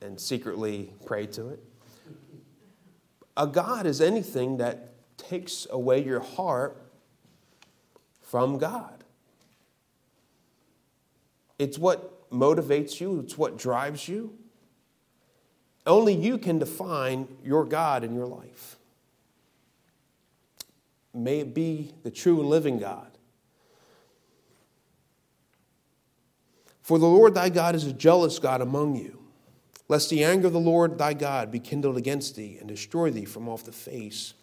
and 0.00 0.18
secretly 0.18 0.92
pray 1.06 1.26
to 1.26 1.50
it. 1.50 1.62
A 3.36 3.46
God 3.46 3.86
is 3.86 4.00
anything 4.00 4.58
that 4.58 4.94
takes 5.16 5.66
away 5.70 6.04
your 6.04 6.20
heart 6.20 6.80
from 8.20 8.58
God. 8.58 9.04
It's 11.58 11.78
what 11.78 12.30
motivates 12.30 13.00
you, 13.00 13.20
it's 13.20 13.38
what 13.38 13.56
drives 13.56 14.08
you. 14.08 14.36
Only 15.86 16.14
you 16.14 16.38
can 16.38 16.58
define 16.58 17.28
your 17.44 17.64
God 17.64 18.04
in 18.04 18.14
your 18.14 18.26
life. 18.26 18.76
May 21.12 21.40
it 21.40 21.54
be 21.54 21.92
the 22.02 22.10
true 22.10 22.40
and 22.40 22.48
living 22.48 22.78
God. 22.78 23.10
For 26.82 26.98
the 26.98 27.06
Lord 27.06 27.34
thy 27.34 27.48
God 27.48 27.74
is 27.74 27.86
a 27.86 27.92
jealous 27.92 28.38
God 28.38 28.60
among 28.60 28.96
you, 28.96 29.22
lest 29.88 30.10
the 30.10 30.24
anger 30.24 30.48
of 30.48 30.52
the 30.52 30.60
Lord 30.60 30.98
thy 30.98 31.14
God 31.14 31.50
be 31.50 31.60
kindled 31.60 31.96
against 31.96 32.36
thee 32.36 32.56
and 32.58 32.68
destroy 32.68 33.10
thee 33.10 33.24
from 33.24 33.48
off 33.48 33.64
the 33.64 33.72
face 33.72 34.34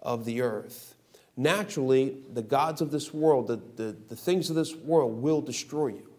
of 0.00 0.24
the 0.24 0.40
earth. 0.40 0.94
Naturally, 1.36 2.16
the 2.32 2.42
gods 2.42 2.80
of 2.80 2.90
this 2.90 3.12
world, 3.12 3.48
the, 3.48 3.60
the, 3.76 3.96
the 4.08 4.16
things 4.16 4.50
of 4.50 4.56
this 4.56 4.74
world, 4.74 5.20
will 5.20 5.40
destroy 5.40 5.88
you. 5.88 6.10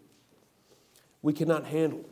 We 1.22 1.34
cannot 1.34 1.66
handle. 1.66 2.06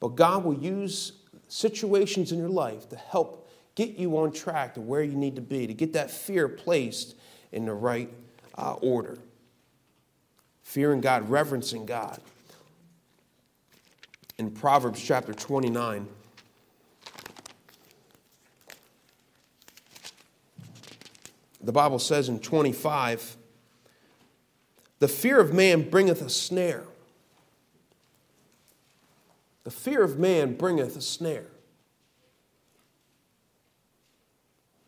But 0.00 0.16
God 0.16 0.44
will 0.44 0.58
use 0.58 1.12
situations 1.54 2.32
in 2.32 2.38
your 2.38 2.48
life 2.48 2.88
to 2.88 2.96
help 2.96 3.48
get 3.76 3.90
you 3.90 4.18
on 4.18 4.32
track 4.32 4.74
to 4.74 4.80
where 4.80 5.04
you 5.04 5.14
need 5.14 5.36
to 5.36 5.40
be, 5.40 5.68
to 5.68 5.74
get 5.74 5.92
that 5.92 6.10
fear 6.10 6.48
placed 6.48 7.14
in 7.52 7.64
the 7.64 7.72
right 7.72 8.12
uh, 8.58 8.72
order. 8.80 9.16
Fearing 10.64 11.00
God, 11.00 11.30
reverencing 11.30 11.86
God. 11.86 12.20
In 14.36 14.50
Proverbs 14.50 15.00
chapter 15.00 15.32
29, 15.32 16.08
the 21.62 21.72
Bible 21.72 22.00
says 22.00 22.28
in 22.28 22.40
25, 22.40 23.36
the 24.98 25.06
fear 25.06 25.38
of 25.38 25.54
man 25.54 25.88
bringeth 25.88 26.20
a 26.20 26.28
snare. 26.28 26.82
The 29.64 29.70
fear 29.70 30.02
of 30.02 30.18
man 30.18 30.54
bringeth 30.54 30.96
a 30.96 31.00
snare. 31.00 31.46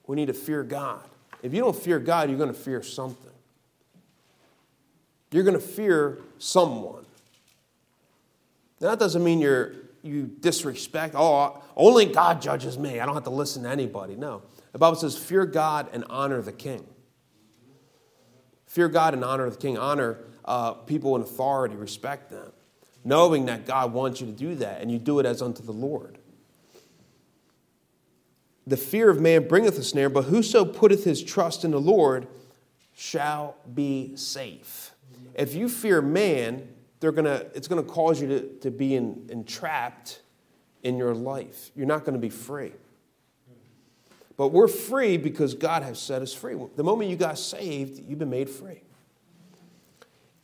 We 0.07 0.17
need 0.17 0.27
to 0.27 0.35
fear 0.35 0.63
God. 0.63 1.03
If 1.43 1.53
you 1.53 1.61
don't 1.61 1.77
fear 1.77 1.99
God, 1.99 2.29
you're 2.29 2.39
going 2.39 2.53
to 2.53 2.59
fear 2.59 2.83
something. 2.83 3.33
You're 5.33 5.45
going 5.45 5.59
to 5.59 5.67
fear 5.67 6.19
someone. 6.39 7.05
Now, 8.81 8.91
that 8.91 8.99
doesn't 8.99 9.25
mean 9.25 9.41
you're, 9.41 9.73
you 10.03 10.25
disrespect, 10.41 11.15
oh, 11.17 11.63
only 11.75 12.07
God 12.07 12.41
judges 12.41 12.79
me. 12.79 13.01
I 13.01 13.07
don't 13.07 13.15
have 13.15 13.25
to 13.25 13.31
listen 13.31 13.65
to 13.65 13.71
anybody. 13.71 14.15
No. 14.15 14.43
The 14.73 14.79
Bible 14.79 14.97
says, 14.97 15.17
fear 15.17 15.47
God 15.47 15.89
and 15.93 16.05
honor 16.11 16.43
the 16.43 16.53
king. 16.53 16.87
Fear 18.67 18.89
God 18.89 19.15
and 19.15 19.25
honor 19.25 19.49
the 19.49 19.57
king. 19.57 19.79
Honor 19.79 20.19
uh, 20.45 20.73
people 20.73 21.17
in 21.17 21.23
authority, 21.23 21.75
respect 21.75 22.31
them, 22.31 22.53
knowing 23.07 23.47
that 23.47 23.65
God 23.65 23.93
wants 23.93 24.21
you 24.21 24.27
to 24.27 24.33
do 24.33 24.57
that, 24.57 24.83
and 24.83 24.91
you 24.91 24.99
do 24.99 25.21
it 25.21 25.27
as 25.27 25.41
unto 25.41 25.63
the 25.63 25.73
Lord. 25.73 26.19
The 28.67 28.77
fear 28.77 29.09
of 29.09 29.21
man 29.21 29.47
bringeth 29.47 29.79
a 29.79 29.85
snare, 29.85 30.11
but 30.11 30.25
whoso 30.25 30.65
putteth 30.65 31.05
his 31.05 31.23
trust 31.23 31.65
in 31.65 31.71
the 31.71 31.81
Lord 31.81 32.27
shall 32.97 33.55
be 33.73 34.17
safe. 34.17 34.91
If 35.35 35.55
you 35.55 35.69
fear 35.69 36.03
man, 36.03 36.67
they're 36.99 37.13
gonna, 37.13 37.45
it's 37.55 37.69
going 37.69 37.83
to 37.83 37.89
cause 37.89 38.21
you 38.21 38.27
to, 38.27 38.41
to 38.63 38.73
be 38.73 38.97
in, 38.97 39.29
entrapped 39.31 40.21
in 40.83 40.97
your 40.97 41.15
life. 41.15 41.71
You're 41.77 41.87
not 41.87 42.01
going 42.01 42.15
to 42.15 42.21
be 42.21 42.31
free. 42.31 42.73
But 44.37 44.49
we're 44.49 44.69
free 44.69 45.17
because 45.17 45.55
God 45.55 45.85
has 45.85 46.01
set 46.01 46.23
us 46.23 46.35
free. 46.35 46.57
The 46.75 46.85
moment 46.85 47.09
you 47.09 47.17
got 47.17 47.39
saved, 47.39 48.03
you've 48.09 48.19
been 48.19 48.31
made 48.31 48.51
free. 48.51 48.83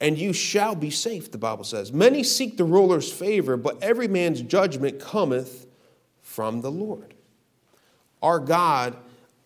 And 0.03 0.19
you 0.19 0.33
shall 0.33 0.75
be 0.75 0.91
safe, 0.91 1.31
the 1.31 1.39
Bible 1.39 1.63
says. 1.63 1.93
Many 1.93 2.25
seek 2.25 2.57
the 2.57 2.65
ruler's 2.65 3.11
favor, 3.11 3.57
but 3.57 3.81
every 3.81 4.09
man's 4.09 4.43
judgment 4.43 4.99
cometh 4.99 5.67
from 6.21 6.61
the 6.61 6.73
Lord. 6.73 7.15
Our 8.21 8.41
God 8.41 8.97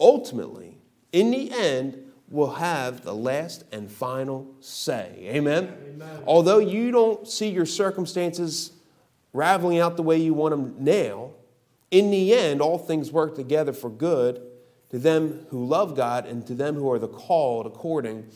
ultimately, 0.01 0.79
in 1.12 1.31
the 1.31 1.53
end, 1.53 2.03
will 2.31 2.55
have 2.55 3.03
the 3.03 3.14
last 3.14 3.64
and 3.71 3.90
final 3.90 4.47
say. 4.61 5.29
Amen? 5.29 5.77
Amen? 5.88 6.23
Although 6.27 6.59
you 6.59 6.90
don't 6.90 7.29
see 7.29 7.51
your 7.51 7.66
circumstances 7.66 8.73
raveling 9.35 9.79
out 9.79 9.97
the 9.97 10.03
way 10.03 10.16
you 10.16 10.33
want 10.33 10.53
them 10.53 10.75
now, 10.79 11.33
in 11.90 12.11
the 12.11 12.35
end, 12.35 12.62
all 12.62 12.79
things 12.79 13.12
work 13.12 13.37
together 13.37 13.75
for 13.75 13.90
good 13.90 14.40
to 14.88 14.99
them 14.99 15.47
who 15.51 15.66
love 15.66 15.95
God 15.95 16.27
and 16.27 16.47
to 16.47 16.55
them 16.55 16.77
who 16.77 16.90
are 16.90 16.99
the 16.99 17.09
called 17.09 17.66
according 17.66 18.27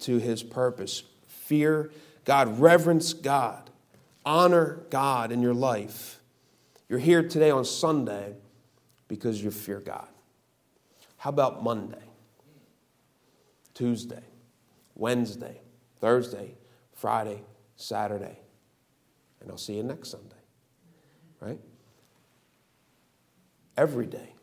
to 0.00 0.18
his 0.18 0.42
purpose. 0.42 1.04
Fear 1.50 1.90
God, 2.24 2.60
reverence 2.60 3.12
God, 3.12 3.70
honor 4.24 4.82
God 4.88 5.32
in 5.32 5.42
your 5.42 5.52
life. 5.52 6.20
You're 6.88 7.00
here 7.00 7.26
today 7.26 7.50
on 7.50 7.64
Sunday 7.64 8.36
because 9.08 9.42
you 9.42 9.50
fear 9.50 9.80
God. 9.80 10.06
How 11.16 11.30
about 11.30 11.64
Monday? 11.64 12.04
Tuesday, 13.74 14.22
Wednesday, 14.94 15.60
Thursday, 16.00 16.54
Friday, 16.92 17.42
Saturday. 17.74 18.38
And 19.40 19.50
I'll 19.50 19.58
see 19.58 19.74
you 19.74 19.82
next 19.82 20.10
Sunday. 20.10 20.28
Right? 21.40 21.58
Every 23.76 24.06
day, 24.06 24.34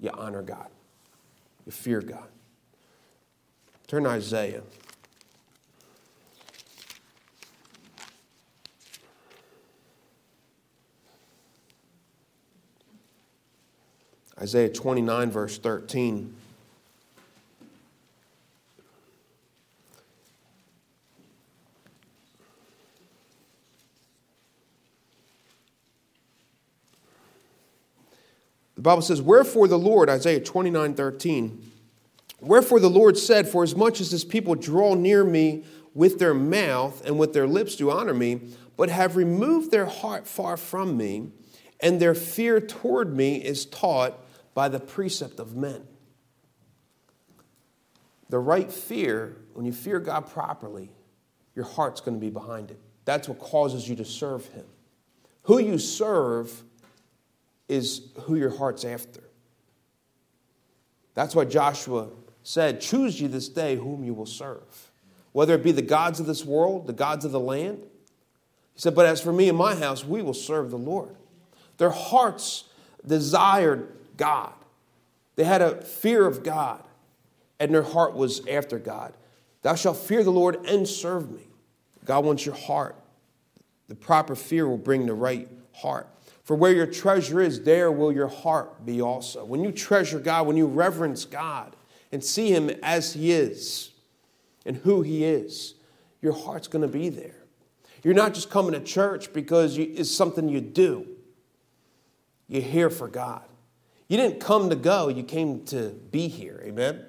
you 0.00 0.08
honor 0.14 0.40
God, 0.40 0.70
you 1.66 1.72
fear 1.72 2.00
God. 2.00 2.28
Turn 3.86 4.04
to 4.04 4.08
Isaiah. 4.08 4.62
Isaiah 14.38 14.68
29, 14.68 15.30
verse 15.30 15.56
13. 15.56 16.34
The 28.74 28.82
Bible 28.82 29.00
says, 29.00 29.22
Wherefore 29.22 29.68
the 29.68 29.78
Lord, 29.78 30.10
Isaiah 30.10 30.38
29 30.38 30.94
13, 30.94 31.72
wherefore 32.40 32.78
the 32.78 32.90
Lord 32.90 33.16
said, 33.16 33.48
For 33.48 33.62
as 33.62 33.74
much 33.74 34.02
as 34.02 34.10
this 34.10 34.24
people 34.24 34.54
draw 34.54 34.94
near 34.94 35.24
me 35.24 35.64
with 35.94 36.18
their 36.18 36.34
mouth 36.34 37.04
and 37.06 37.18
with 37.18 37.32
their 37.32 37.46
lips 37.46 37.76
do 37.76 37.90
honor 37.90 38.12
me, 38.12 38.42
but 38.76 38.90
have 38.90 39.16
removed 39.16 39.70
their 39.70 39.86
heart 39.86 40.28
far 40.28 40.58
from 40.58 40.98
me, 40.98 41.30
and 41.80 41.98
their 41.98 42.14
fear 42.14 42.60
toward 42.60 43.16
me 43.16 43.36
is 43.36 43.64
taught 43.64 44.25
by 44.56 44.70
the 44.70 44.80
precept 44.80 45.38
of 45.38 45.54
men. 45.54 45.82
The 48.30 48.38
right 48.38 48.72
fear, 48.72 49.36
when 49.52 49.66
you 49.66 49.72
fear 49.72 50.00
God 50.00 50.30
properly, 50.30 50.90
your 51.54 51.66
heart's 51.66 52.00
going 52.00 52.16
to 52.16 52.20
be 52.20 52.30
behind 52.30 52.70
it. 52.70 52.80
That's 53.04 53.28
what 53.28 53.38
causes 53.38 53.86
you 53.86 53.96
to 53.96 54.04
serve 54.06 54.46
Him. 54.46 54.64
Who 55.42 55.58
you 55.58 55.76
serve 55.76 56.62
is 57.68 58.08
who 58.22 58.36
your 58.36 58.56
heart's 58.56 58.86
after. 58.86 59.24
That's 61.12 61.34
why 61.34 61.44
Joshua 61.44 62.08
said, 62.42 62.80
Choose 62.80 63.20
you 63.20 63.28
this 63.28 63.50
day 63.50 63.76
whom 63.76 64.04
you 64.04 64.14
will 64.14 64.24
serve, 64.24 64.90
whether 65.32 65.54
it 65.54 65.62
be 65.62 65.72
the 65.72 65.82
gods 65.82 66.18
of 66.18 66.24
this 66.24 66.46
world, 66.46 66.86
the 66.86 66.94
gods 66.94 67.26
of 67.26 67.30
the 67.30 67.38
land. 67.38 67.82
He 68.72 68.80
said, 68.80 68.94
But 68.94 69.04
as 69.04 69.20
for 69.20 69.34
me 69.34 69.50
and 69.50 69.58
my 69.58 69.74
house, 69.74 70.02
we 70.02 70.22
will 70.22 70.34
serve 70.34 70.70
the 70.70 70.78
Lord. 70.78 71.14
Their 71.76 71.90
hearts 71.90 72.64
desired 73.06 73.92
God, 74.16 74.52
they 75.36 75.44
had 75.44 75.62
a 75.62 75.82
fear 75.82 76.26
of 76.26 76.42
God, 76.42 76.82
and 77.60 77.72
their 77.72 77.82
heart 77.82 78.14
was 78.14 78.46
after 78.46 78.78
God. 78.78 79.14
Thou 79.62 79.74
shalt 79.74 79.96
fear 79.96 80.22
the 80.22 80.30
Lord 80.30 80.64
and 80.66 80.86
serve 80.86 81.30
me. 81.30 81.48
God 82.04 82.24
wants 82.24 82.46
your 82.46 82.54
heart. 82.54 82.96
The 83.88 83.94
proper 83.94 84.34
fear 84.34 84.68
will 84.68 84.78
bring 84.78 85.06
the 85.06 85.14
right 85.14 85.48
heart. 85.72 86.08
For 86.42 86.54
where 86.54 86.72
your 86.72 86.86
treasure 86.86 87.40
is, 87.40 87.62
there 87.62 87.90
will 87.90 88.12
your 88.12 88.28
heart 88.28 88.86
be 88.86 89.02
also. 89.02 89.44
When 89.44 89.64
you 89.64 89.72
treasure 89.72 90.20
God, 90.20 90.46
when 90.46 90.56
you 90.56 90.66
reverence 90.66 91.24
God 91.24 91.74
and 92.12 92.22
see 92.22 92.52
Him 92.52 92.70
as 92.82 93.14
He 93.14 93.32
is 93.32 93.90
and 94.64 94.76
who 94.76 95.02
He 95.02 95.24
is, 95.24 95.74
your 96.22 96.32
heart's 96.32 96.68
going 96.68 96.82
to 96.82 96.88
be 96.88 97.08
there. 97.08 97.34
You're 98.04 98.14
not 98.14 98.34
just 98.34 98.50
coming 98.50 98.72
to 98.72 98.80
church 98.80 99.32
because 99.32 99.76
it's 99.76 100.10
something 100.10 100.48
you 100.48 100.60
do, 100.60 101.08
you're 102.46 102.62
here 102.62 102.90
for 102.90 103.08
God. 103.08 103.42
You 104.08 104.16
didn't 104.16 104.40
come 104.40 104.70
to 104.70 104.76
go, 104.76 105.08
you 105.08 105.22
came 105.22 105.64
to 105.66 105.90
be 106.10 106.28
here. 106.28 106.62
Amen? 106.64 107.04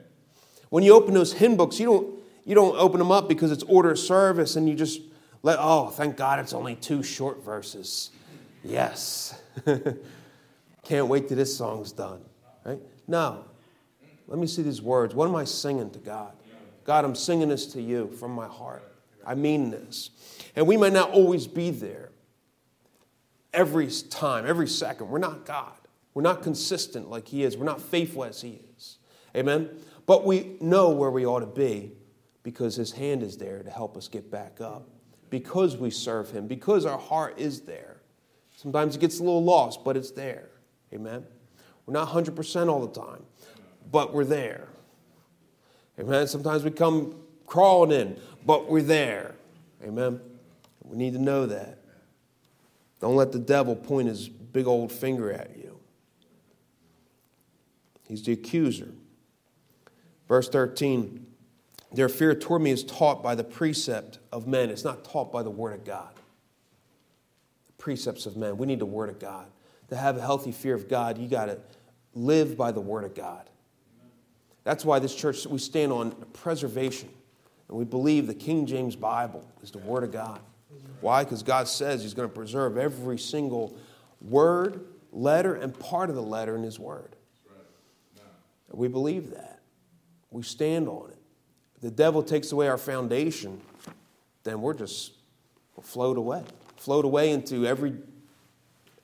When 0.70 0.84
you 0.84 0.94
open 0.94 1.14
those 1.14 1.34
hymn 1.34 1.56
books, 1.56 1.80
you 1.80 1.86
don't, 1.86 2.20
you 2.46 2.56
don't 2.56 2.76
open 2.78 3.00
them 3.00 3.12
up 3.12 3.30
because 3.30 3.52
it's 3.52 3.64
order 3.64 3.92
of 3.92 4.00
service 4.00 4.56
and 4.56 4.68
you 4.68 4.76
just 4.76 5.02
let, 5.44 5.58
oh, 5.60 5.88
thank 5.90 6.18
God 6.18 6.40
it's 6.40 6.54
only 6.54 6.76
two 6.76 7.04
short 7.04 7.44
verses. 7.44 8.10
Yes. 8.64 9.40
Can't 10.84 11.08
wait 11.08 11.28
till 11.28 11.38
this 11.38 11.56
song's 11.56 11.92
done. 11.92 12.22
Right? 12.66 12.80
No. 13.08 13.46
Let 14.28 14.40
me 14.40 14.48
see 14.48 14.62
these 14.62 14.82
words. 14.82 15.14
What 15.14 15.28
am 15.28 15.36
I 15.36 15.46
singing 15.46 15.90
to 15.92 16.00
God? 16.00 16.34
God, 16.84 17.06
I'm 17.06 17.16
singing 17.16 17.50
this 17.50 17.66
to 17.74 17.82
you 17.82 18.10
from 18.20 18.32
my 18.32 18.48
heart. 18.48 18.84
I 19.26 19.36
mean 19.36 19.70
this. 19.70 20.10
And 20.56 20.66
we 20.66 20.78
may 20.78 20.90
not 20.90 21.12
always 21.12 21.48
be 21.48 21.70
there 21.70 22.12
every 23.54 23.88
time, 23.88 24.46
every 24.46 24.68
second. 24.68 25.10
We're 25.10 25.20
not 25.20 25.46
God. 25.46 25.74
We're 26.18 26.24
not 26.24 26.42
consistent 26.42 27.12
like 27.12 27.28
He 27.28 27.44
is. 27.44 27.58
We're 27.58 27.66
not 27.66 27.80
faithful 27.80 28.24
as 28.24 28.42
He 28.42 28.60
is. 28.76 28.98
Amen? 29.36 29.70
But 30.08 30.26
we 30.26 30.58
know 30.60 30.90
where 30.90 31.12
we 31.12 31.28
ought 31.28 31.42
to 31.42 31.46
be 31.46 31.92
because 32.42 32.76
His 32.76 32.92
hand 32.92 33.22
is 33.22 33.38
there 33.38 33.62
to 33.62 33.70
help 33.70 33.96
us 33.96 34.08
get 34.08 34.32
back 34.32 34.60
up. 34.60 34.90
Because 35.30 35.78
we 35.78 35.92
serve 35.92 36.32
Him, 36.32 36.48
because 36.48 36.88
our 36.88 36.98
heart 36.98 37.38
is 37.38 37.62
there. 37.62 37.98
Sometimes 38.56 38.96
it 38.96 39.00
gets 39.00 39.20
a 39.20 39.24
little 39.24 39.44
lost, 39.44 39.84
but 39.84 39.96
it's 39.96 40.10
there. 40.10 40.50
Amen? 40.92 41.24
We're 41.86 41.94
not 41.94 42.08
100% 42.08 42.68
all 42.68 42.84
the 42.84 43.00
time, 43.00 43.24
but 43.92 44.12
we're 44.12 44.26
there. 44.26 44.70
Amen? 46.00 46.26
Sometimes 46.26 46.64
we 46.64 46.72
come 46.72 47.14
crawling 47.46 47.92
in, 47.92 48.20
but 48.44 48.68
we're 48.68 48.82
there. 48.82 49.36
Amen? 49.84 50.20
We 50.84 50.98
need 50.98 51.14
to 51.14 51.22
know 51.22 51.46
that. 51.46 51.78
Don't 53.02 53.16
let 53.16 53.32
the 53.32 53.38
devil 53.38 53.76
point 53.76 54.08
his 54.08 54.28
big 54.28 54.66
old 54.66 54.92
finger 54.92 55.32
at 55.32 55.56
you. 55.56 55.77
He's 58.08 58.24
the 58.24 58.34
accuser. 58.34 58.90
Verse 60.28 60.50
13 60.50 61.26
Their 61.92 62.10
fear 62.10 62.36
toward 62.36 62.62
me 62.62 62.72
is 62.72 62.84
taught 62.84 63.22
by 63.22 63.36
the 63.36 63.44
precept 63.44 64.20
of 64.32 64.48
men, 64.48 64.70
it's 64.70 64.84
not 64.84 65.04
taught 65.04 65.32
by 65.32 65.44
the 65.44 65.50
word 65.50 65.74
of 65.74 65.86
God. 65.86 66.14
The 67.68 67.74
precepts 67.74 68.26
of 68.26 68.38
men. 68.38 68.58
We 68.58 68.68
need 68.68 68.80
the 68.80 68.86
word 68.86 69.10
of 69.10 69.20
God. 69.20 69.48
To 69.90 69.96
have 69.96 70.18
a 70.18 70.22
healthy 70.22 70.52
fear 70.52 70.76
of 70.76 70.90
God, 70.90 71.18
you 71.18 71.28
got 71.28 71.46
to 71.46 71.60
live 72.14 72.58
by 72.58 72.72
the 72.72 72.82
word 72.82 73.06
of 73.06 73.16
God. 73.16 73.50
That's 74.64 74.84
why 74.84 75.00
this 75.00 75.16
church, 75.16 75.46
we 75.46 75.60
stand 75.60 75.94
on 75.94 76.12
preservation. 76.34 77.10
And 77.70 77.78
we 77.78 77.86
believe 77.86 78.28
the 78.28 78.34
King 78.34 78.66
James 78.66 78.96
Bible 78.96 79.46
is 79.62 79.72
the 79.72 79.80
Word 79.80 80.04
of 80.04 80.12
God. 80.12 80.40
Why? 81.02 81.24
Because 81.24 81.44
God 81.44 81.68
says 81.68 82.02
He's 82.02 82.14
going 82.14 82.30
to 82.30 82.34
preserve 82.34 82.78
every 82.78 83.18
single 83.18 83.78
word, 84.22 84.86
letter, 85.12 85.56
and 85.56 85.78
part 85.78 86.10
of 86.10 86.16
the 86.16 86.22
letter 86.22 86.56
in 86.56 86.64
His 86.64 86.80
Word. 86.80 87.16
We 88.72 88.88
believe 88.88 89.32
that. 89.32 89.60
We 90.30 90.44
stand 90.44 90.88
on 90.88 91.10
it. 91.10 91.18
If 91.76 91.82
the 91.82 91.92
devil 91.92 92.22
takes 92.22 92.52
away 92.52 92.68
our 92.68 92.78
foundation, 92.78 93.62
then 94.44 94.62
we're 94.62 94.74
just 94.74 95.14
we'll 95.76 95.84
float 95.84 96.18
away. 96.18 96.44
Float 96.76 97.06
away 97.06 97.32
into 97.32 97.66
every 97.66 97.94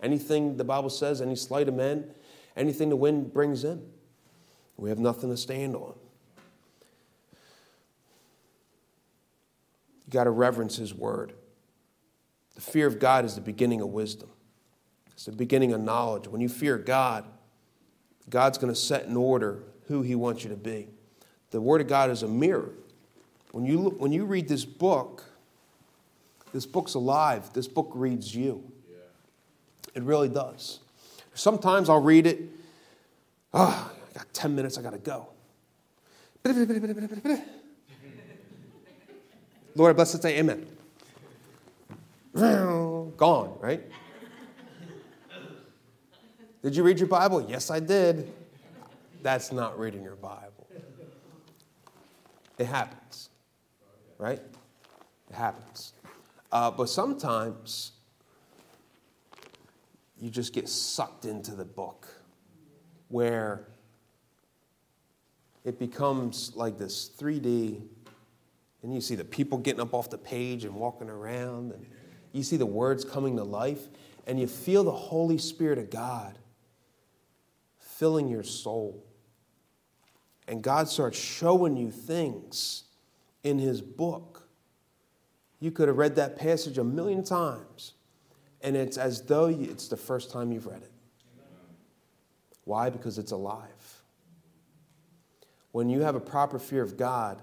anything 0.01 0.57
the 0.57 0.63
Bible 0.63 0.89
says, 0.89 1.21
any 1.21 1.35
sleight 1.35 1.67
of 1.67 1.73
men, 1.73 2.05
anything 2.57 2.89
the 2.89 2.95
wind 2.95 3.33
brings 3.33 3.63
in. 3.63 3.81
We 4.77 4.89
have 4.89 4.99
nothing 4.99 5.29
to 5.29 5.37
stand 5.37 5.75
on. 5.75 5.93
You 10.05 10.11
got 10.11 10.25
to 10.25 10.31
reverence 10.31 10.75
His 10.75 10.93
word. 10.93 11.33
The 12.55 12.61
fear 12.61 12.85
of 12.85 12.99
God 12.99 13.25
is 13.25 13.35
the 13.35 13.41
beginning 13.41 13.81
of 13.81 13.87
wisdom, 13.89 14.29
it's 15.13 15.25
the 15.25 15.31
beginning 15.31 15.73
of 15.73 15.81
knowledge. 15.81 16.27
When 16.27 16.41
you 16.41 16.49
fear 16.49 16.77
God, 16.77 17.25
God's 18.29 18.57
going 18.57 18.73
to 18.73 18.79
set 18.79 19.05
in 19.05 19.17
order 19.17 19.63
who 19.87 20.01
He 20.01 20.15
wants 20.15 20.43
you 20.43 20.49
to 20.49 20.55
be. 20.55 20.87
The 21.51 21.61
Word 21.61 21.81
of 21.81 21.87
God 21.87 22.09
is 22.09 22.23
a 22.23 22.27
mirror. 22.27 22.71
When 23.51 23.65
you, 23.65 23.79
look, 23.79 23.99
when 23.99 24.11
you 24.11 24.25
read 24.25 24.47
this 24.47 24.65
book, 24.65 25.23
this 26.53 26.65
book's 26.65 26.93
alive. 26.93 27.51
This 27.53 27.67
book 27.67 27.91
reads 27.93 28.33
you. 28.33 28.63
It 29.95 30.03
really 30.03 30.29
does. 30.29 30.79
Sometimes 31.33 31.89
I'll 31.89 32.01
read 32.01 32.25
it. 32.27 32.41
Oh, 33.53 33.91
I 34.09 34.17
got 34.17 34.33
10 34.33 34.55
minutes, 34.55 34.77
I 34.77 34.81
got 34.81 34.93
to 34.93 34.97
go. 34.97 35.27
Lord, 39.75 39.95
bless 39.95 40.13
us, 40.13 40.21
say 40.21 40.39
amen. 40.39 40.65
Gone, 42.35 43.57
right? 43.59 43.81
Did 46.63 46.77
you 46.77 46.83
read 46.83 46.97
your 46.97 47.09
Bible? 47.09 47.45
Yes, 47.49 47.69
I 47.69 47.81
did. 47.81 48.31
That's 49.21 49.51
not 49.51 49.77
reading 49.77 50.01
your 50.01 50.15
Bible. 50.15 50.65
It 52.57 52.65
happens, 52.65 53.29
right? 54.17 54.39
It 55.29 55.35
happens. 55.35 55.91
Uh, 56.53 56.71
but 56.71 56.87
sometimes 56.87 57.91
you 60.17 60.29
just 60.29 60.53
get 60.53 60.69
sucked 60.69 61.25
into 61.25 61.51
the 61.51 61.65
book 61.65 62.07
where 63.09 63.67
it 65.65 65.77
becomes 65.79 66.53
like 66.55 66.77
this 66.77 67.11
3D 67.19 67.81
and 68.83 68.95
you 68.95 69.01
see 69.01 69.15
the 69.15 69.25
people 69.25 69.57
getting 69.57 69.81
up 69.81 69.93
off 69.93 70.09
the 70.09 70.17
page 70.17 70.63
and 70.63 70.75
walking 70.75 71.09
around, 71.09 71.73
and 71.73 71.85
you 72.31 72.43
see 72.43 72.57
the 72.57 72.65
words 72.65 73.03
coming 73.03 73.35
to 73.37 73.43
life, 73.43 73.87
and 74.27 74.39
you 74.39 74.47
feel 74.47 74.85
the 74.85 74.91
Holy 74.91 75.37
Spirit 75.37 75.77
of 75.77 75.89
God 75.89 76.37
filling 78.03 78.27
your 78.27 78.43
soul. 78.43 79.01
And 80.49 80.61
God 80.61 80.89
starts 80.89 81.17
showing 81.17 81.77
you 81.77 81.89
things 81.89 82.83
in 83.45 83.57
His 83.57 83.81
book. 83.81 84.45
You 85.61 85.71
could 85.71 85.87
have 85.87 85.95
read 85.95 86.17
that 86.17 86.37
passage 86.37 86.77
a 86.77 86.83
million 86.83 87.23
times, 87.23 87.93
and 88.61 88.75
it's 88.75 88.97
as 88.97 89.21
though 89.21 89.45
it's 89.45 89.87
the 89.87 89.95
first 89.95 90.31
time 90.31 90.51
you've 90.51 90.65
read 90.65 90.81
it. 90.81 90.91
Why? 92.65 92.89
Because 92.89 93.17
it's 93.17 93.31
alive. 93.31 94.01
When 95.71 95.87
you 95.87 96.01
have 96.01 96.15
a 96.15 96.19
proper 96.19 96.59
fear 96.59 96.83
of 96.83 96.97
God, 96.97 97.41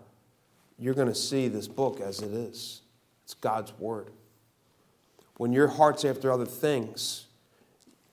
you're 0.79 0.93
going 0.93 1.09
to 1.09 1.15
see 1.15 1.49
this 1.49 1.69
book 1.69 2.03
as 2.03 2.21
it 2.21 2.33
is. 2.33 2.83
It's 3.25 3.33
God's 3.33 3.73
Word. 3.79 4.11
When 5.39 5.55
your 5.55 5.69
heart's 5.69 6.05
after 6.05 6.31
other 6.31 6.45
things, 6.45 7.29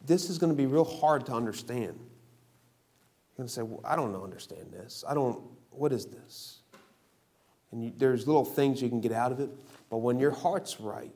this 0.06 0.30
is 0.30 0.38
going 0.38 0.54
to 0.54 0.56
be 0.56 0.66
real 0.66 0.86
hard 0.86 1.26
to 1.26 1.34
understand. 1.34 2.00
You're 3.38 3.44
going 3.44 3.50
to 3.50 3.54
say, 3.54 3.62
well, 3.62 3.82
I 3.86 3.96
don't 3.96 4.16
understand 4.16 4.72
this. 4.72 5.04
I 5.08 5.14
don't, 5.14 5.40
what 5.70 5.94
is 5.94 6.08
this? 6.08 6.62
And 7.72 7.84
you, 7.84 7.94
there's 7.96 8.26
little 8.26 8.46
things 8.46 8.82
you 8.82 8.90
can 8.90 9.00
get 9.00 9.12
out 9.12 9.32
of 9.32 9.40
it, 9.40 9.52
but 9.92 9.98
when 9.98 10.18
your 10.18 10.32
heart's 10.32 10.80
right, 10.80 11.14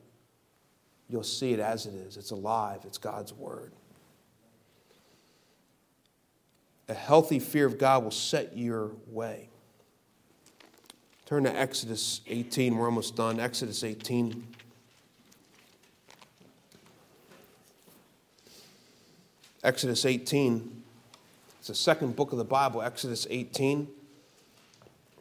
you'll 1.08 1.24
see 1.24 1.52
it 1.52 1.58
as 1.58 1.86
it 1.86 1.94
is. 1.94 2.16
It's 2.16 2.30
alive, 2.30 2.82
it's 2.84 2.96
God's 2.96 3.32
Word. 3.32 3.72
A 6.88 6.94
healthy 6.94 7.40
fear 7.40 7.66
of 7.66 7.76
God 7.76 8.04
will 8.04 8.12
set 8.12 8.56
your 8.56 8.92
way. 9.08 9.48
Turn 11.26 11.42
to 11.42 11.58
Exodus 11.58 12.20
18. 12.28 12.76
We're 12.76 12.86
almost 12.86 13.16
done. 13.16 13.40
Exodus 13.40 13.82
18. 13.82 14.46
Exodus 19.64 20.04
18. 20.04 20.81
It's 21.62 21.68
the 21.68 21.76
second 21.76 22.16
book 22.16 22.32
of 22.32 22.38
the 22.38 22.44
Bible, 22.44 22.82
Exodus 22.82 23.24
18, 23.30 23.86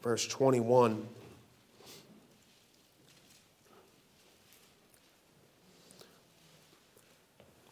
verse 0.02 0.28
21. 0.28 1.08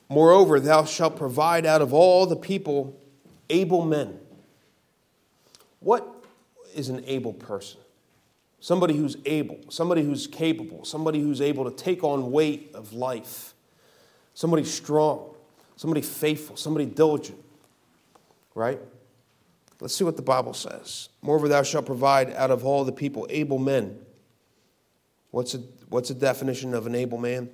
Moreover, 0.08 0.60
thou 0.60 0.86
shalt 0.86 1.18
provide 1.18 1.66
out 1.66 1.82
of 1.82 1.96
all 1.96 2.28
the 2.28 2.36
people 2.36 2.96
able 3.50 3.84
men. 3.84 4.20
What 5.80 6.08
is 6.76 6.90
an 6.90 7.04
able 7.08 7.34
person? 7.34 7.82
somebody 8.60 8.96
who's 8.96 9.18
able, 9.26 9.58
somebody 9.70 10.04
who's 10.04 10.28
capable, 10.28 10.86
somebody 10.86 11.20
who's 11.20 11.42
able 11.42 11.64
to 11.64 11.76
take 11.76 12.04
on 12.04 12.32
weight 12.32 12.70
of 12.76 12.94
life, 12.94 13.56
somebody 14.36 14.64
strong, 14.64 15.34
somebody 15.76 16.02
faithful, 16.02 16.56
somebody 16.56 16.86
diligent, 16.86 17.40
right? 18.56 18.80
Let's 19.80 19.96
see 19.96 20.04
what 20.04 20.18
the 20.18 20.22
Bible 20.22 20.54
says. 20.54 21.10
Moreover, 21.22 21.48
thou 21.48 21.64
shalt 21.64 21.86
provide 21.86 22.34
out 22.34 22.52
of 22.52 22.66
all 22.66 22.84
the 22.84 22.92
people 22.92 23.26
able 23.30 23.58
men. 23.58 23.98
What's 25.32 25.54
a, 25.56 25.60
what's 25.90 26.10
a 26.10 26.16
definition 26.16 26.74
of 26.74 26.86
an 26.86 26.96
able 26.96 27.18
man? 27.18 27.50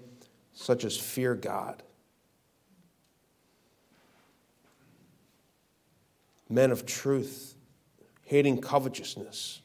Such 0.54 0.86
as 0.86 0.98
fear 0.98 1.36
God. 1.36 1.84
Men 6.50 6.72
of 6.72 6.86
truth, 6.86 7.56
hating 8.24 8.62
covetousness 8.62 9.62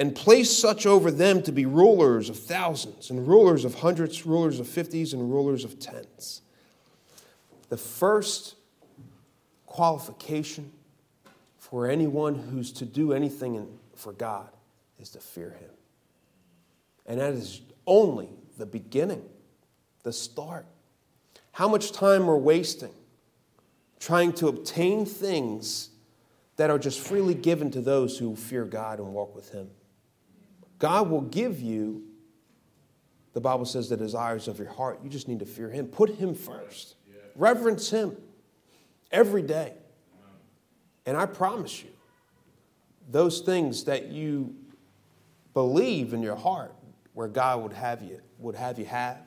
and 0.00 0.16
place 0.16 0.56
such 0.56 0.86
over 0.86 1.10
them 1.10 1.42
to 1.42 1.52
be 1.52 1.66
rulers 1.66 2.30
of 2.30 2.38
thousands, 2.38 3.10
and 3.10 3.28
rulers 3.28 3.66
of 3.66 3.74
hundreds, 3.74 4.24
rulers 4.24 4.58
of 4.58 4.66
fifties, 4.66 5.12
and 5.12 5.30
rulers 5.30 5.62
of 5.62 5.78
tens. 5.78 6.40
The 7.68 7.76
first 7.76 8.54
qualification 9.70 10.72
for 11.56 11.88
anyone 11.88 12.34
who's 12.34 12.72
to 12.72 12.84
do 12.84 13.12
anything 13.12 13.68
for 13.94 14.12
God 14.12 14.48
is 14.98 15.10
to 15.10 15.20
fear 15.20 15.50
Him. 15.50 15.70
And 17.06 17.20
that 17.20 17.32
is 17.32 17.60
only 17.86 18.30
the 18.58 18.66
beginning, 18.66 19.22
the 20.02 20.12
start. 20.12 20.66
how 21.52 21.68
much 21.68 21.92
time 21.92 22.26
we're 22.26 22.36
wasting 22.36 22.92
trying 24.00 24.32
to 24.32 24.48
obtain 24.48 25.04
things 25.06 25.90
that 26.56 26.70
are 26.70 26.78
just 26.78 26.98
freely 26.98 27.34
given 27.34 27.70
to 27.70 27.80
those 27.80 28.18
who 28.18 28.34
fear 28.34 28.64
God 28.64 28.98
and 28.98 29.12
walk 29.12 29.36
with 29.36 29.52
Him. 29.52 29.70
God 30.78 31.10
will 31.10 31.20
give 31.20 31.60
you, 31.60 32.02
the 33.34 33.40
Bible 33.40 33.66
says, 33.66 33.88
the 33.88 33.96
desires 33.96 34.48
of 34.48 34.58
your 34.58 34.70
heart. 34.70 35.00
You 35.04 35.10
just 35.10 35.28
need 35.28 35.40
to 35.40 35.46
fear 35.46 35.70
Him. 35.70 35.86
Put 35.86 36.16
Him 36.16 36.34
first, 36.34 36.96
reverence 37.36 37.90
Him 37.90 38.16
every 39.10 39.42
day. 39.42 39.74
And 41.06 41.16
I 41.16 41.26
promise 41.26 41.82
you, 41.82 41.90
those 43.10 43.40
things 43.40 43.84
that 43.84 44.08
you 44.08 44.54
believe 45.54 46.12
in 46.12 46.22
your 46.22 46.36
heart 46.36 46.74
where 47.14 47.28
God 47.28 47.62
would 47.62 47.72
have 47.72 48.02
you 48.02 48.20
would 48.38 48.54
have 48.54 48.78
you 48.78 48.86
have 48.86 49.18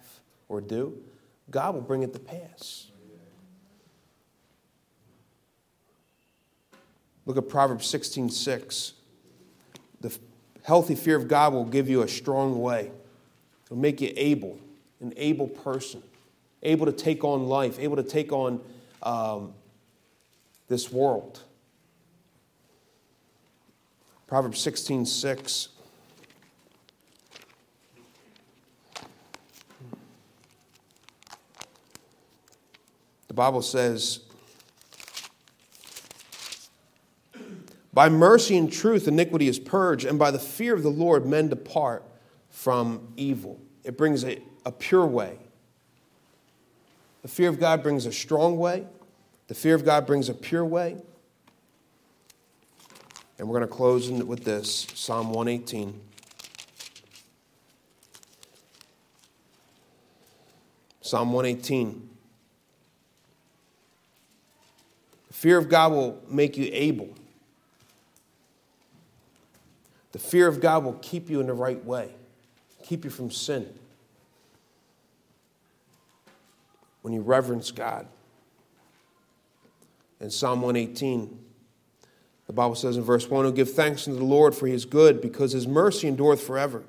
or 0.48 0.62
do, 0.62 0.98
God 1.50 1.76
will 1.76 1.82
bring 1.82 2.04
it 2.04 2.14
to 2.14 2.20
pass. 2.20 2.88
Look 7.26 7.38
at 7.38 7.48
Proverbs 7.48 7.86
16 7.88 8.30
6. 8.30 8.94
The 10.02 10.18
healthy 10.64 10.96
fear 10.96 11.16
of 11.16 11.28
God 11.28 11.54
will 11.54 11.66
give 11.66 11.90
you 11.90 12.02
a 12.02 12.08
strong 12.08 12.60
way. 12.60 12.92
It'll 13.66 13.78
make 13.78 14.02
you 14.02 14.12
able, 14.16 14.60
an 15.00 15.14
able 15.16 15.48
person, 15.48 16.04
able 16.62 16.86
to 16.86 16.92
take 16.92 17.24
on 17.24 17.48
life, 17.48 17.80
able 17.80 17.96
to 17.96 18.04
take 18.04 18.32
on 18.34 18.60
um, 19.02 19.54
this 20.68 20.92
world. 20.92 21.42
Proverbs 24.28 24.60
16 24.60 25.06
6. 25.06 25.70
The 33.28 33.34
Bible 33.34 33.62
says, 33.64 34.20
By 37.92 38.10
mercy 38.10 38.58
and 38.58 38.72
truth, 38.72 39.08
iniquity 39.08 39.48
is 39.48 39.60
purged, 39.60 40.06
and 40.06 40.18
by 40.18 40.32
the 40.32 40.40
fear 40.40 40.74
of 40.76 40.84
the 40.84 40.90
Lord, 40.90 41.26
men 41.26 41.48
depart 41.48 42.04
from 42.50 43.14
evil. 43.18 43.60
It 43.84 43.98
brings 43.98 44.24
a, 44.24 44.42
a 44.66 44.72
pure 44.72 45.06
way. 45.06 45.38
The 47.24 47.28
fear 47.28 47.50
of 47.50 47.60
God 47.60 47.82
brings 47.82 48.06
a 48.06 48.12
strong 48.12 48.58
way. 48.58 48.86
The 49.48 49.56
fear 49.56 49.76
of 49.76 49.84
God 49.84 50.06
brings 50.06 50.30
a 50.30 50.34
pure 50.34 50.66
way. 50.66 50.98
And 53.38 53.48
we're 53.48 53.60
going 53.60 53.70
to 53.70 53.76
close 53.76 54.10
with 54.10 54.44
this 54.44 54.88
Psalm 54.94 55.34
118. 55.34 56.00
Psalm 61.02 61.34
118. 61.34 62.10
The 65.28 65.34
fear 65.34 65.58
of 65.58 65.68
God 65.68 65.92
will 65.92 66.22
make 66.30 66.56
you 66.56 66.70
able. 66.72 67.10
The 70.14 70.20
fear 70.20 70.48
of 70.48 70.62
God 70.62 70.86
will 70.86 70.98
keep 71.02 71.30
you 71.30 71.42
in 71.42 71.48
the 71.48 71.54
right 71.54 71.84
way, 71.84 72.12
keep 72.84 73.04
you 73.04 73.10
from 73.10 73.32
sin. 73.32 73.68
When 77.02 77.14
you 77.14 77.22
reverence 77.22 77.72
God. 77.72 78.08
In 80.24 80.30
Psalm 80.30 80.62
118, 80.62 81.38
the 82.48 82.54
Bible 82.54 82.76
says 82.76 82.96
in 82.96 83.04
verse 83.04 83.30
1 83.30 83.44
who 83.44 83.52
give 83.52 83.74
thanks 83.74 84.08
unto 84.08 84.18
the 84.18 84.26
Lord 84.26 84.56
for 84.56 84.68
he 84.68 84.74
is 84.74 84.86
good, 84.86 85.20
because 85.20 85.52
his 85.52 85.68
mercy 85.68 86.08
endureth 86.08 86.42
forever. 86.42 86.86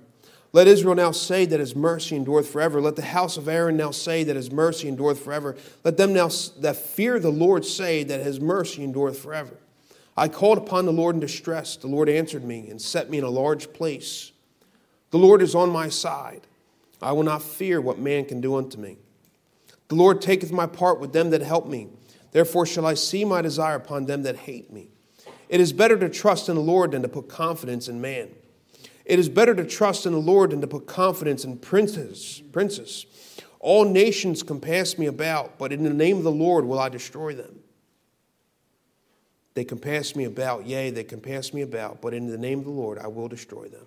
Let 0.53 0.69
Israel 0.69 0.95
now 0.95 1.11
say 1.11 1.45
that 1.47 1.59
his 1.59 1.75
mercy 1.75 2.15
endureth 2.15 2.49
forever. 2.49 2.81
Let 2.81 2.95
the 2.95 3.03
house 3.03 3.37
of 3.37 3.49
Aaron 3.49 3.77
now 3.77 3.91
say 3.91 4.23
that 4.23 4.37
his 4.37 4.53
mercy 4.53 4.87
endureth 4.87 5.21
forever. 5.21 5.57
Let 5.83 5.97
them 5.97 6.13
now 6.13 6.29
that 6.61 6.77
fear 6.77 7.19
the 7.19 7.31
Lord 7.31 7.65
say 7.65 8.05
that 8.05 8.21
his 8.21 8.41
mercy 8.41 8.85
endureth 8.85 9.19
forever. 9.19 9.59
I 10.17 10.29
called 10.29 10.59
upon 10.59 10.85
the 10.85 10.93
Lord 10.93 11.17
in 11.17 11.21
distress. 11.21 11.75
The 11.75 11.89
Lord 11.89 12.09
answered 12.09 12.45
me 12.45 12.69
and 12.69 12.81
set 12.81 13.11
me 13.11 13.19
in 13.19 13.25
a 13.25 13.31
large 13.31 13.73
place. 13.73 14.31
The 15.11 15.19
Lord 15.19 15.43
is 15.43 15.57
on 15.57 15.71
my 15.71 15.89
side. 15.89 16.43
I 17.03 17.11
will 17.11 17.25
not 17.25 17.43
fear 17.43 17.81
what 17.81 17.99
man 17.99 18.27
can 18.27 18.41
do 18.41 18.55
unto 18.55 18.79
me. 18.79 18.97
The 19.89 19.97
Lord 19.97 20.23
taketh 20.23 20.53
my 20.53 20.69
part 20.69 21.01
with 21.01 21.13
them 21.13 21.31
that 21.31 21.43
help 21.43 21.67
me. 21.67 21.89
Therefore 22.35 22.67
shall 22.67 22.85
I 22.85 22.95
see 22.95 23.25
my 23.25 23.43
desire 23.43 23.77
upon 23.77 24.07
them 24.07 24.25
that 24.25 24.35
hate 24.37 24.73
me. 24.73 24.89
It 25.49 25.61
is 25.61 25.73
better 25.73 25.97
to 25.97 26.09
trust 26.09 26.49
in 26.49 26.57
the 26.57 26.61
Lord 26.61 26.91
than 26.91 27.03
to 27.03 27.09
put 27.09 27.29
confidence 27.29 27.87
in 27.87 28.01
man. 28.01 28.31
It 29.05 29.21
is 29.21 29.29
better 29.29 29.55
to 29.55 29.65
trust 29.65 30.05
in 30.05 30.13
the 30.13 30.19
Lord 30.19 30.51
than 30.51 30.61
to 30.61 30.67
put 30.67 30.89
confidence 30.89 31.45
in 31.45 31.59
princes. 31.59 32.43
Princes. 32.51 33.07
All 33.61 33.85
nations 33.85 34.43
compass 34.43 34.99
me 34.99 35.07
about, 35.07 35.59
but 35.59 35.73
in 35.73 35.85
the 35.85 35.95
name 35.95 36.17
of 36.17 36.25
the 36.25 36.33
Lord 36.33 36.65
will 36.65 36.81
I 36.81 36.89
destroy 36.89 37.37
them. 37.37 37.61
They 39.55 39.65
compass 39.65 40.17
me 40.17 40.25
about, 40.25 40.67
yea, 40.67 40.91
they 40.91 41.05
compass 41.05 41.55
me 41.55 41.63
about, 41.63 42.03
but 42.03 42.15
in 42.15 42.27
the 42.27 42.37
name 42.37 42.59
of 42.59 42.65
the 42.65 42.73
Lord 42.73 42.99
I 42.99 43.07
will 43.07 43.29
destroy 43.29 43.69
them. 43.69 43.87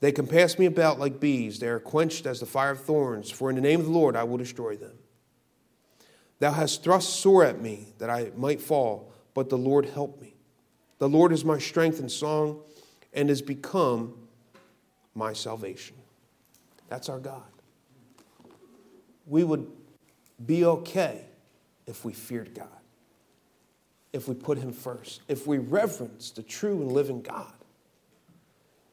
They 0.00 0.10
compass 0.10 0.58
me 0.58 0.66
about 0.66 0.98
like 0.98 1.20
bees, 1.20 1.60
they 1.60 1.68
are 1.68 1.78
quenched 1.78 2.26
as 2.26 2.40
the 2.40 2.46
fire 2.46 2.72
of 2.72 2.80
thorns, 2.80 3.30
for 3.30 3.48
in 3.48 3.54
the 3.54 3.62
name 3.62 3.78
of 3.78 3.86
the 3.86 3.92
Lord 3.92 4.16
I 4.16 4.24
will 4.24 4.38
destroy 4.38 4.74
them. 4.74 4.98
Thou 6.38 6.52
hast 6.52 6.84
thrust 6.84 7.20
sore 7.20 7.44
at 7.44 7.60
me 7.60 7.88
that 7.98 8.10
I 8.10 8.30
might 8.36 8.60
fall, 8.60 9.12
but 9.34 9.48
the 9.48 9.58
Lord 9.58 9.86
helped 9.86 10.20
me. 10.20 10.34
The 10.98 11.08
Lord 11.08 11.32
is 11.32 11.44
my 11.44 11.58
strength 11.58 12.00
and 12.00 12.10
song, 12.10 12.60
and 13.12 13.28
has 13.28 13.42
become 13.42 14.14
my 15.14 15.32
salvation. 15.32 15.96
That's 16.88 17.08
our 17.08 17.18
God. 17.18 17.42
We 19.26 19.44
would 19.44 19.66
be 20.44 20.64
okay 20.64 21.24
if 21.86 22.04
we 22.04 22.12
feared 22.12 22.54
God 22.54 22.68
if 24.12 24.28
we 24.28 24.34
put 24.34 24.58
Him 24.58 24.72
first, 24.72 25.22
if 25.28 25.46
we 25.46 25.58
reverence 25.58 26.30
the 26.30 26.42
true 26.42 26.80
and 26.80 26.92
living 26.92 27.22
God. 27.22 27.52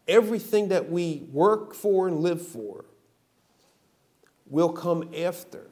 Everything 0.07 0.69
that 0.69 0.91
we 0.91 1.23
work 1.31 1.73
for 1.73 2.07
and 2.07 2.19
live 2.19 2.45
for 2.45 2.85
will 4.47 4.71
come 4.71 5.09
after 5.17 5.67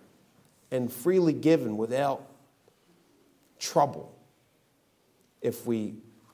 and 0.74 0.92
freely 0.92 1.34
given 1.34 1.78
without 1.78 2.28
trouble 3.60 4.18
if 5.40 5.68
we 5.68 5.94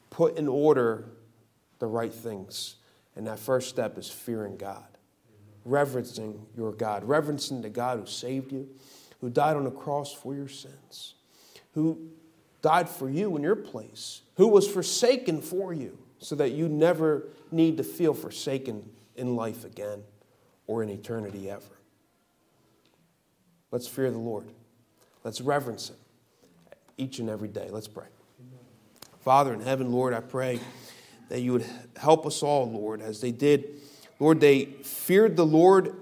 put 0.10 0.38
in 0.38 0.47
order 0.47 1.10
the 1.80 1.86
right 1.86 2.13
things. 2.13 2.78
And 3.17 3.28
that 3.28 3.38
first 3.38 3.67
step 3.67 3.97
is 3.97 4.10
fearing 4.10 4.56
God, 4.56 4.88
reverencing 5.65 6.45
your 6.56 6.71
God, 6.71 7.04
reverencing 7.04 7.62
the 7.62 7.69
God 7.69 7.99
who 7.99 8.06
saved 8.06 8.54
you, 8.54 8.69
who 9.19 9.30
died 9.30 9.58
on 9.58 9.65
the 9.65 9.71
cross 9.71 10.13
for 10.13 10.34
your 10.34 10.47
sins, 10.47 11.15
who 11.73 12.10
died 12.62 12.88
for 12.88 13.10
you 13.10 13.36
in 13.36 13.43
your 13.43 13.58
place, 13.58 14.21
who 14.38 14.47
was 14.47 14.65
forsaken 14.65 15.41
for 15.41 15.73
you, 15.73 15.97
so 16.19 16.34
that 16.36 16.52
you 16.52 16.69
never 16.69 17.28
need 17.52 17.75
to 17.75 17.84
feel 17.84 18.13
forsaken 18.13 18.89
in 19.17 19.36
life 19.36 19.65
again 19.65 20.02
or 20.65 20.82
in 20.82 20.89
eternity 20.89 21.49
ever. 21.49 21.79
Let's 23.72 23.88
fear 23.88 24.10
the 24.12 24.18
Lord. 24.18 24.46
Let's 25.24 25.42
reverence 25.42 25.90
Him 25.90 25.98
each 26.98 27.20
and 27.20 27.30
every 27.30 27.48
day. 27.48 27.70
Let's 27.72 27.88
pray. 27.88 28.08
Father 29.22 29.54
in 29.54 29.62
heaven, 29.62 29.92
Lord, 29.92 30.14
I 30.14 30.22
pray 30.22 30.60
that 31.30 31.42
you 31.42 31.54
would 31.54 31.66
help 31.98 32.26
us 32.26 32.42
all, 32.42 32.70
Lord, 32.70 33.02
as 33.02 33.22
they 33.22 33.32
did. 33.32 33.82
Lord, 34.20 34.40
they 34.40 34.66
feared 34.66 35.36
the 35.36 35.46
Lord 35.46 35.96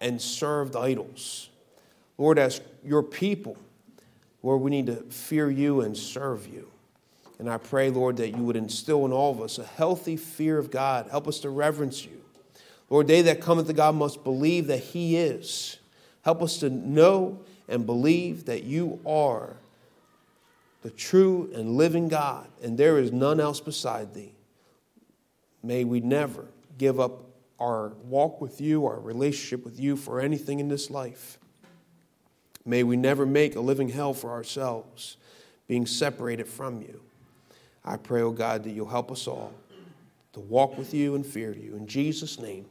and 0.00 0.20
served 0.20 0.76
idols. 0.76 1.50
Lord, 2.16 2.38
as 2.38 2.60
your 2.84 3.02
people, 3.02 3.56
Lord, 4.42 4.62
we 4.62 4.70
need 4.70 4.86
to 4.86 4.96
fear 5.10 5.50
you 5.50 5.80
and 5.80 5.96
serve 5.96 6.46
you. 6.46 6.70
And 7.38 7.48
I 7.48 7.58
pray, 7.58 7.90
Lord, 7.90 8.16
that 8.16 8.30
you 8.30 8.42
would 8.42 8.56
instill 8.56 9.04
in 9.04 9.12
all 9.12 9.32
of 9.32 9.40
us 9.40 9.58
a 9.58 9.64
healthy 9.64 10.16
fear 10.16 10.58
of 10.58 10.70
God. 10.70 11.08
Help 11.10 11.28
us 11.28 11.40
to 11.40 11.50
reverence 11.50 12.04
you. 12.04 12.20
Lord, 12.90 13.06
they 13.06 13.22
that 13.22 13.40
cometh 13.40 13.66
to 13.66 13.72
God 13.72 13.94
must 13.94 14.24
believe 14.24 14.66
that 14.68 14.78
He 14.78 15.16
is. 15.16 15.77
Help 16.28 16.42
us 16.42 16.58
to 16.58 16.68
know 16.68 17.38
and 17.70 17.86
believe 17.86 18.44
that 18.44 18.62
you 18.62 19.00
are 19.06 19.56
the 20.82 20.90
true 20.90 21.50
and 21.54 21.78
living 21.78 22.06
God, 22.08 22.46
and 22.62 22.76
there 22.76 22.98
is 22.98 23.10
none 23.10 23.40
else 23.40 23.60
beside 23.60 24.12
thee. 24.12 24.34
May 25.62 25.84
we 25.84 26.00
never 26.00 26.44
give 26.76 27.00
up 27.00 27.22
our 27.58 27.94
walk 28.04 28.42
with 28.42 28.60
you, 28.60 28.84
our 28.84 29.00
relationship 29.00 29.64
with 29.64 29.80
you 29.80 29.96
for 29.96 30.20
anything 30.20 30.60
in 30.60 30.68
this 30.68 30.90
life. 30.90 31.38
May 32.62 32.82
we 32.82 32.98
never 32.98 33.24
make 33.24 33.56
a 33.56 33.60
living 33.60 33.88
hell 33.88 34.12
for 34.12 34.30
ourselves, 34.30 35.16
being 35.66 35.86
separated 35.86 36.46
from 36.46 36.82
you. 36.82 37.00
I 37.86 37.96
pray, 37.96 38.20
oh 38.20 38.32
God, 38.32 38.64
that 38.64 38.72
you'll 38.72 38.86
help 38.86 39.10
us 39.10 39.26
all 39.26 39.54
to 40.34 40.40
walk 40.40 40.76
with 40.76 40.92
you 40.92 41.14
and 41.14 41.24
fear 41.24 41.54
you. 41.54 41.74
In 41.74 41.86
Jesus' 41.86 42.38
name, 42.38 42.66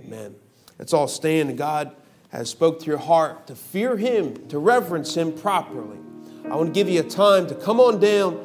amen. 0.00 0.36
Let's 0.78 0.92
all 0.92 1.08
stand. 1.08 1.48
And 1.48 1.58
God 1.58 1.92
has 2.30 2.50
spoke 2.50 2.80
to 2.80 2.86
your 2.86 2.98
heart 2.98 3.46
to 3.46 3.54
fear 3.54 3.96
him, 3.96 4.48
to 4.48 4.58
reverence 4.58 5.16
him 5.16 5.32
properly. 5.32 5.98
I 6.44 6.56
want 6.56 6.68
to 6.68 6.72
give 6.72 6.88
you 6.88 7.00
a 7.00 7.04
time 7.04 7.46
to 7.48 7.54
come 7.54 7.80
on 7.80 7.98
down. 8.00 8.40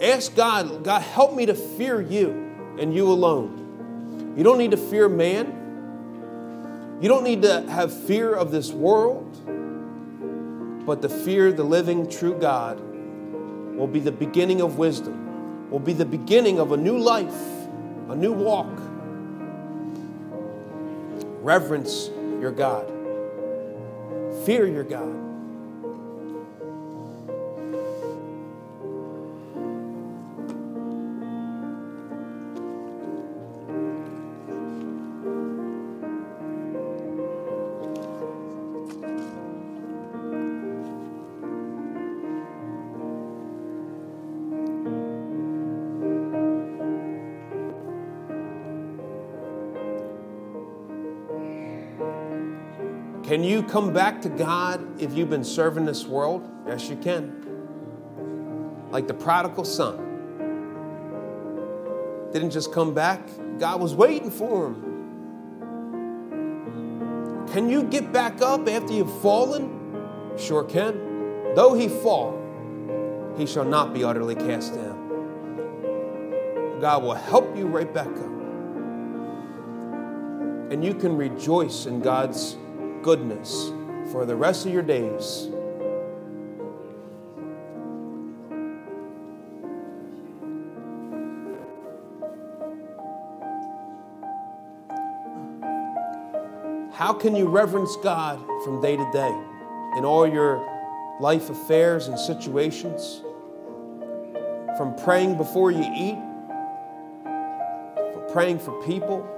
Ask 0.00 0.34
God, 0.34 0.84
God, 0.84 1.02
help 1.02 1.34
me 1.34 1.46
to 1.46 1.54
fear 1.54 2.00
you 2.00 2.30
and 2.78 2.94
you 2.94 3.10
alone. 3.10 4.34
You 4.36 4.44
don't 4.44 4.58
need 4.58 4.72
to 4.72 4.76
fear 4.76 5.08
man. 5.08 6.98
You 7.00 7.08
don't 7.08 7.24
need 7.24 7.42
to 7.42 7.62
have 7.70 7.92
fear 8.06 8.34
of 8.34 8.50
this 8.50 8.70
world, 8.72 9.30
but 10.86 11.02
the 11.02 11.08
fear 11.08 11.52
the 11.52 11.64
living, 11.64 12.08
true 12.08 12.38
God 12.38 12.80
will 13.76 13.88
be 13.88 14.00
the 14.00 14.12
beginning 14.12 14.60
of 14.60 14.78
wisdom, 14.78 15.70
will 15.70 15.80
be 15.80 15.92
the 15.92 16.04
beginning 16.04 16.58
of 16.60 16.72
a 16.72 16.76
new 16.76 16.98
life, 16.98 17.34
a 18.08 18.14
new 18.14 18.32
walk. 18.32 18.70
Reverence 21.42 22.10
your 22.40 22.52
God, 22.52 22.90
fear 24.44 24.66
your 24.66 24.84
God. 24.84 25.23
Can 53.24 53.42
you 53.42 53.62
come 53.62 53.92
back 53.94 54.20
to 54.22 54.28
God 54.28 55.00
if 55.00 55.14
you've 55.14 55.30
been 55.30 55.44
serving 55.44 55.86
this 55.86 56.04
world? 56.04 56.46
Yes, 56.66 56.90
you 56.90 56.96
can. 56.96 57.40
Like 58.90 59.08
the 59.08 59.14
prodigal 59.14 59.64
son. 59.64 59.96
Didn't 62.34 62.50
just 62.50 62.70
come 62.70 62.92
back, 62.92 63.26
God 63.58 63.80
was 63.80 63.94
waiting 63.94 64.30
for 64.30 64.66
him. 64.66 64.90
Can 67.50 67.70
you 67.70 67.84
get 67.84 68.12
back 68.12 68.42
up 68.42 68.68
after 68.68 68.92
you've 68.92 69.22
fallen? 69.22 69.70
Sure 70.36 70.64
can. 70.64 71.54
Though 71.54 71.72
he 71.72 71.88
fall, 71.88 72.38
he 73.38 73.46
shall 73.46 73.64
not 73.64 73.94
be 73.94 74.04
utterly 74.04 74.34
cast 74.34 74.74
down. 74.74 74.98
God 76.78 77.02
will 77.02 77.14
help 77.14 77.56
you 77.56 77.68
right 77.68 77.90
back 77.94 78.08
up. 78.08 78.32
And 80.70 80.84
you 80.84 80.92
can 80.92 81.16
rejoice 81.16 81.86
in 81.86 82.00
God's 82.00 82.58
goodness 83.04 83.70
for 84.10 84.24
the 84.24 84.34
rest 84.34 84.64
of 84.64 84.72
your 84.72 84.80
days. 84.80 85.50
How 96.94 97.12
can 97.12 97.36
you 97.36 97.46
reverence 97.46 97.94
God 97.96 98.40
from 98.64 98.80
day 98.80 98.96
to 98.96 99.10
day 99.12 99.36
in 99.98 100.06
all 100.06 100.26
your 100.26 100.66
life 101.20 101.50
affairs 101.50 102.08
and 102.08 102.18
situations? 102.18 103.20
From 104.78 104.96
praying 105.04 105.36
before 105.36 105.70
you 105.70 105.84
eat, 105.94 106.16
for 108.14 108.30
praying 108.32 108.60
for 108.60 108.72
people, 108.82 109.28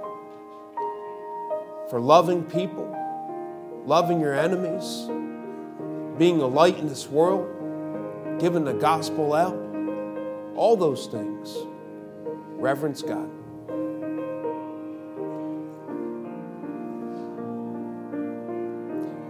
for 1.89 1.99
loving 1.99 2.43
people, 2.45 2.93
loving 3.87 4.19
your 4.19 4.33
enemies, 4.33 5.07
being 6.19 6.41
a 6.41 6.45
light 6.45 6.77
in 6.77 6.89
this 6.89 7.07
world, 7.07 7.47
giving 8.37 8.65
the 8.65 8.73
gospel 8.73 9.33
out, 9.33 9.55
all 10.57 10.75
those 10.75 11.07
things. 11.07 11.55
Reverence 12.59 13.01
God. 13.01 13.31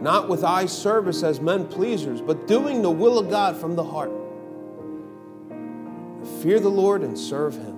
Not 0.02 0.28
with 0.28 0.44
eye 0.44 0.66
service 0.66 1.22
as 1.22 1.40
men 1.40 1.68
pleasers, 1.68 2.20
but 2.20 2.48
doing 2.48 2.82
the 2.82 2.90
will 2.90 3.20
of 3.20 3.30
God 3.30 3.58
from 3.58 3.76
the 3.76 3.84
heart. 3.84 4.12
Fear 6.42 6.62
the 6.62 6.70
Lord 6.70 7.04
and 7.04 7.18
serve 7.18 7.54
Him. 7.54 7.77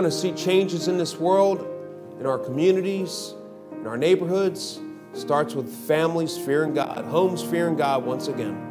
Going 0.00 0.10
to 0.10 0.16
see 0.16 0.32
changes 0.32 0.88
in 0.88 0.96
this 0.96 1.18
world, 1.18 1.60
in 2.18 2.24
our 2.24 2.38
communities, 2.38 3.34
in 3.72 3.86
our 3.86 3.98
neighborhoods. 3.98 4.80
Starts 5.12 5.54
with 5.54 5.70
families 5.86 6.38
fearing 6.38 6.72
God, 6.72 7.04
homes 7.04 7.42
fearing 7.42 7.76
God 7.76 8.06
once 8.06 8.28
again. 8.28 8.69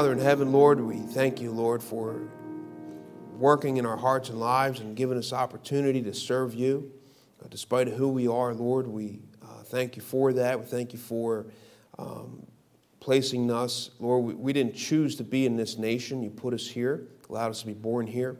Father 0.00 0.12
in 0.12 0.18
heaven, 0.18 0.50
Lord, 0.50 0.80
we 0.80 0.96
thank 0.96 1.42
you, 1.42 1.50
Lord, 1.50 1.82
for 1.82 2.22
working 3.36 3.76
in 3.76 3.84
our 3.84 3.98
hearts 3.98 4.30
and 4.30 4.40
lives 4.40 4.80
and 4.80 4.96
giving 4.96 5.18
us 5.18 5.30
opportunity 5.30 6.00
to 6.00 6.14
serve 6.14 6.54
you. 6.54 6.90
Uh, 7.38 7.48
despite 7.50 7.86
who 7.86 8.08
we 8.08 8.26
are, 8.26 8.54
Lord, 8.54 8.86
we 8.86 9.20
uh, 9.42 9.62
thank 9.64 9.96
you 9.96 10.02
for 10.02 10.32
that. 10.32 10.58
We 10.58 10.64
thank 10.64 10.94
you 10.94 10.98
for 10.98 11.48
um, 11.98 12.46
placing 12.98 13.50
us. 13.50 13.90
Lord, 14.00 14.24
we, 14.24 14.32
we, 14.32 14.52
didn't 14.54 14.74
choose 14.74 15.16
to 15.16 15.22
be 15.22 15.44
in 15.44 15.54
this 15.54 15.76
nation. 15.76 16.22
You 16.22 16.30
put 16.30 16.54
us 16.54 16.66
here, 16.66 17.06
allowed 17.28 17.50
us 17.50 17.60
to 17.60 17.66
be 17.66 17.74
born 17.74 18.06
here. 18.06 18.38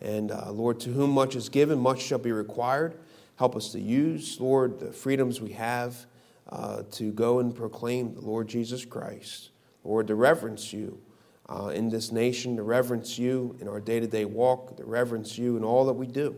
And 0.00 0.30
uh, 0.30 0.52
Lord, 0.52 0.78
to 0.78 0.90
whom 0.90 1.10
much 1.10 1.34
is 1.34 1.48
given, 1.48 1.80
much 1.80 2.02
shall 2.02 2.20
be 2.20 2.30
required. 2.30 3.00
Help 3.34 3.56
us 3.56 3.72
to 3.72 3.80
use, 3.80 4.38
Lord, 4.38 4.78
the 4.78 4.92
freedoms 4.92 5.40
we 5.40 5.54
have 5.54 6.06
uh, 6.50 6.84
to 6.92 7.10
go 7.10 7.40
and 7.40 7.52
proclaim 7.52 8.14
the 8.14 8.20
Lord 8.20 8.46
Jesus 8.46 8.84
Christ. 8.84 9.50
Lord, 9.84 10.06
to 10.08 10.14
reverence 10.14 10.72
you 10.72 10.98
uh, 11.48 11.68
in 11.68 11.90
this 11.90 12.10
nation, 12.10 12.56
to 12.56 12.62
reverence 12.62 13.18
you 13.18 13.56
in 13.60 13.68
our 13.68 13.80
day 13.80 14.00
to 14.00 14.06
day 14.06 14.24
walk, 14.24 14.76
to 14.78 14.84
reverence 14.84 15.38
you 15.38 15.56
in 15.56 15.64
all 15.64 15.84
that 15.86 15.92
we 15.92 16.06
do. 16.06 16.36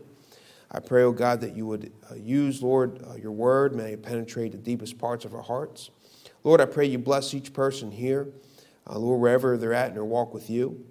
I 0.69 0.79
pray, 0.81 1.03
oh 1.03 1.13
God, 1.13 1.39
that 1.41 1.55
you 1.55 1.65
would 1.65 1.93
uh, 2.11 2.15
use, 2.15 2.61
Lord, 2.61 3.01
uh, 3.09 3.15
your 3.15 3.31
word, 3.31 3.73
may 3.73 3.93
it 3.93 4.03
penetrate 4.03 4.51
the 4.51 4.57
deepest 4.57 4.97
parts 4.97 5.23
of 5.23 5.33
our 5.33 5.41
hearts. 5.41 5.91
Lord, 6.43 6.59
I 6.59 6.65
pray 6.65 6.85
you 6.85 6.97
bless 6.97 7.33
each 7.33 7.53
person 7.53 7.89
here, 7.89 8.27
uh, 8.85 8.99
Lord, 8.99 9.21
wherever 9.21 9.57
they're 9.57 9.73
at 9.73 9.89
in 9.89 9.93
their 9.93 10.05
walk 10.05 10.33
with 10.33 10.49
you. 10.49 10.85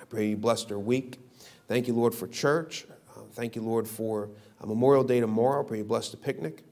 I 0.00 0.04
pray 0.04 0.28
you 0.28 0.36
bless 0.36 0.64
their 0.64 0.78
week. 0.78 1.18
Thank 1.66 1.88
you, 1.88 1.94
Lord, 1.94 2.14
for 2.14 2.28
church. 2.28 2.86
Uh, 3.16 3.22
thank 3.32 3.56
you, 3.56 3.62
Lord, 3.62 3.88
for 3.88 4.30
Memorial 4.64 5.04
Day 5.04 5.20
tomorrow. 5.20 5.64
I 5.64 5.68
pray 5.68 5.78
you 5.78 5.84
bless 5.84 6.10
the 6.10 6.16
picnic. 6.16 6.62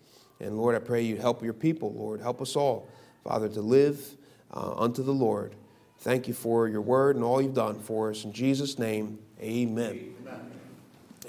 And 0.40 0.56
Lord, 0.56 0.74
I 0.74 0.78
pray 0.78 1.02
you 1.02 1.16
help 1.16 1.42
your 1.42 1.52
people, 1.52 1.92
Lord. 1.92 2.20
Help 2.20 2.42
us 2.42 2.56
all, 2.56 2.88
Father, 3.22 3.48
to 3.48 3.60
live 3.60 4.16
uh, 4.54 4.74
unto 4.76 5.02
the 5.02 5.12
Lord. 5.12 5.54
Thank 5.98 6.28
you 6.28 6.34
for 6.34 6.68
your 6.68 6.80
word 6.80 7.16
and 7.16 7.24
all 7.24 7.42
you've 7.42 7.54
done 7.54 7.78
for 7.78 8.10
us. 8.10 8.24
In 8.24 8.32
Jesus' 8.32 8.78
name, 8.78 9.18
amen. 9.40 10.14
Amen. 10.22 10.50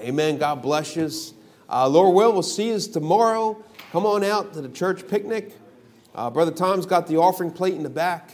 amen. 0.00 0.38
God 0.38 0.62
bless 0.62 0.96
you. 0.96 1.10
Uh, 1.68 1.88
Lord 1.88 2.14
will, 2.14 2.32
we'll 2.32 2.42
see 2.42 2.72
us 2.74 2.86
tomorrow. 2.86 3.62
Come 3.90 4.06
on 4.06 4.22
out 4.22 4.52
to 4.54 4.60
the 4.60 4.68
church 4.68 5.08
picnic. 5.08 5.56
Uh, 6.14 6.30
Brother 6.30 6.50
Tom's 6.50 6.86
got 6.86 7.06
the 7.06 7.16
offering 7.16 7.50
plate 7.50 7.74
in 7.74 7.82
the 7.82 7.90
back. 7.90 8.30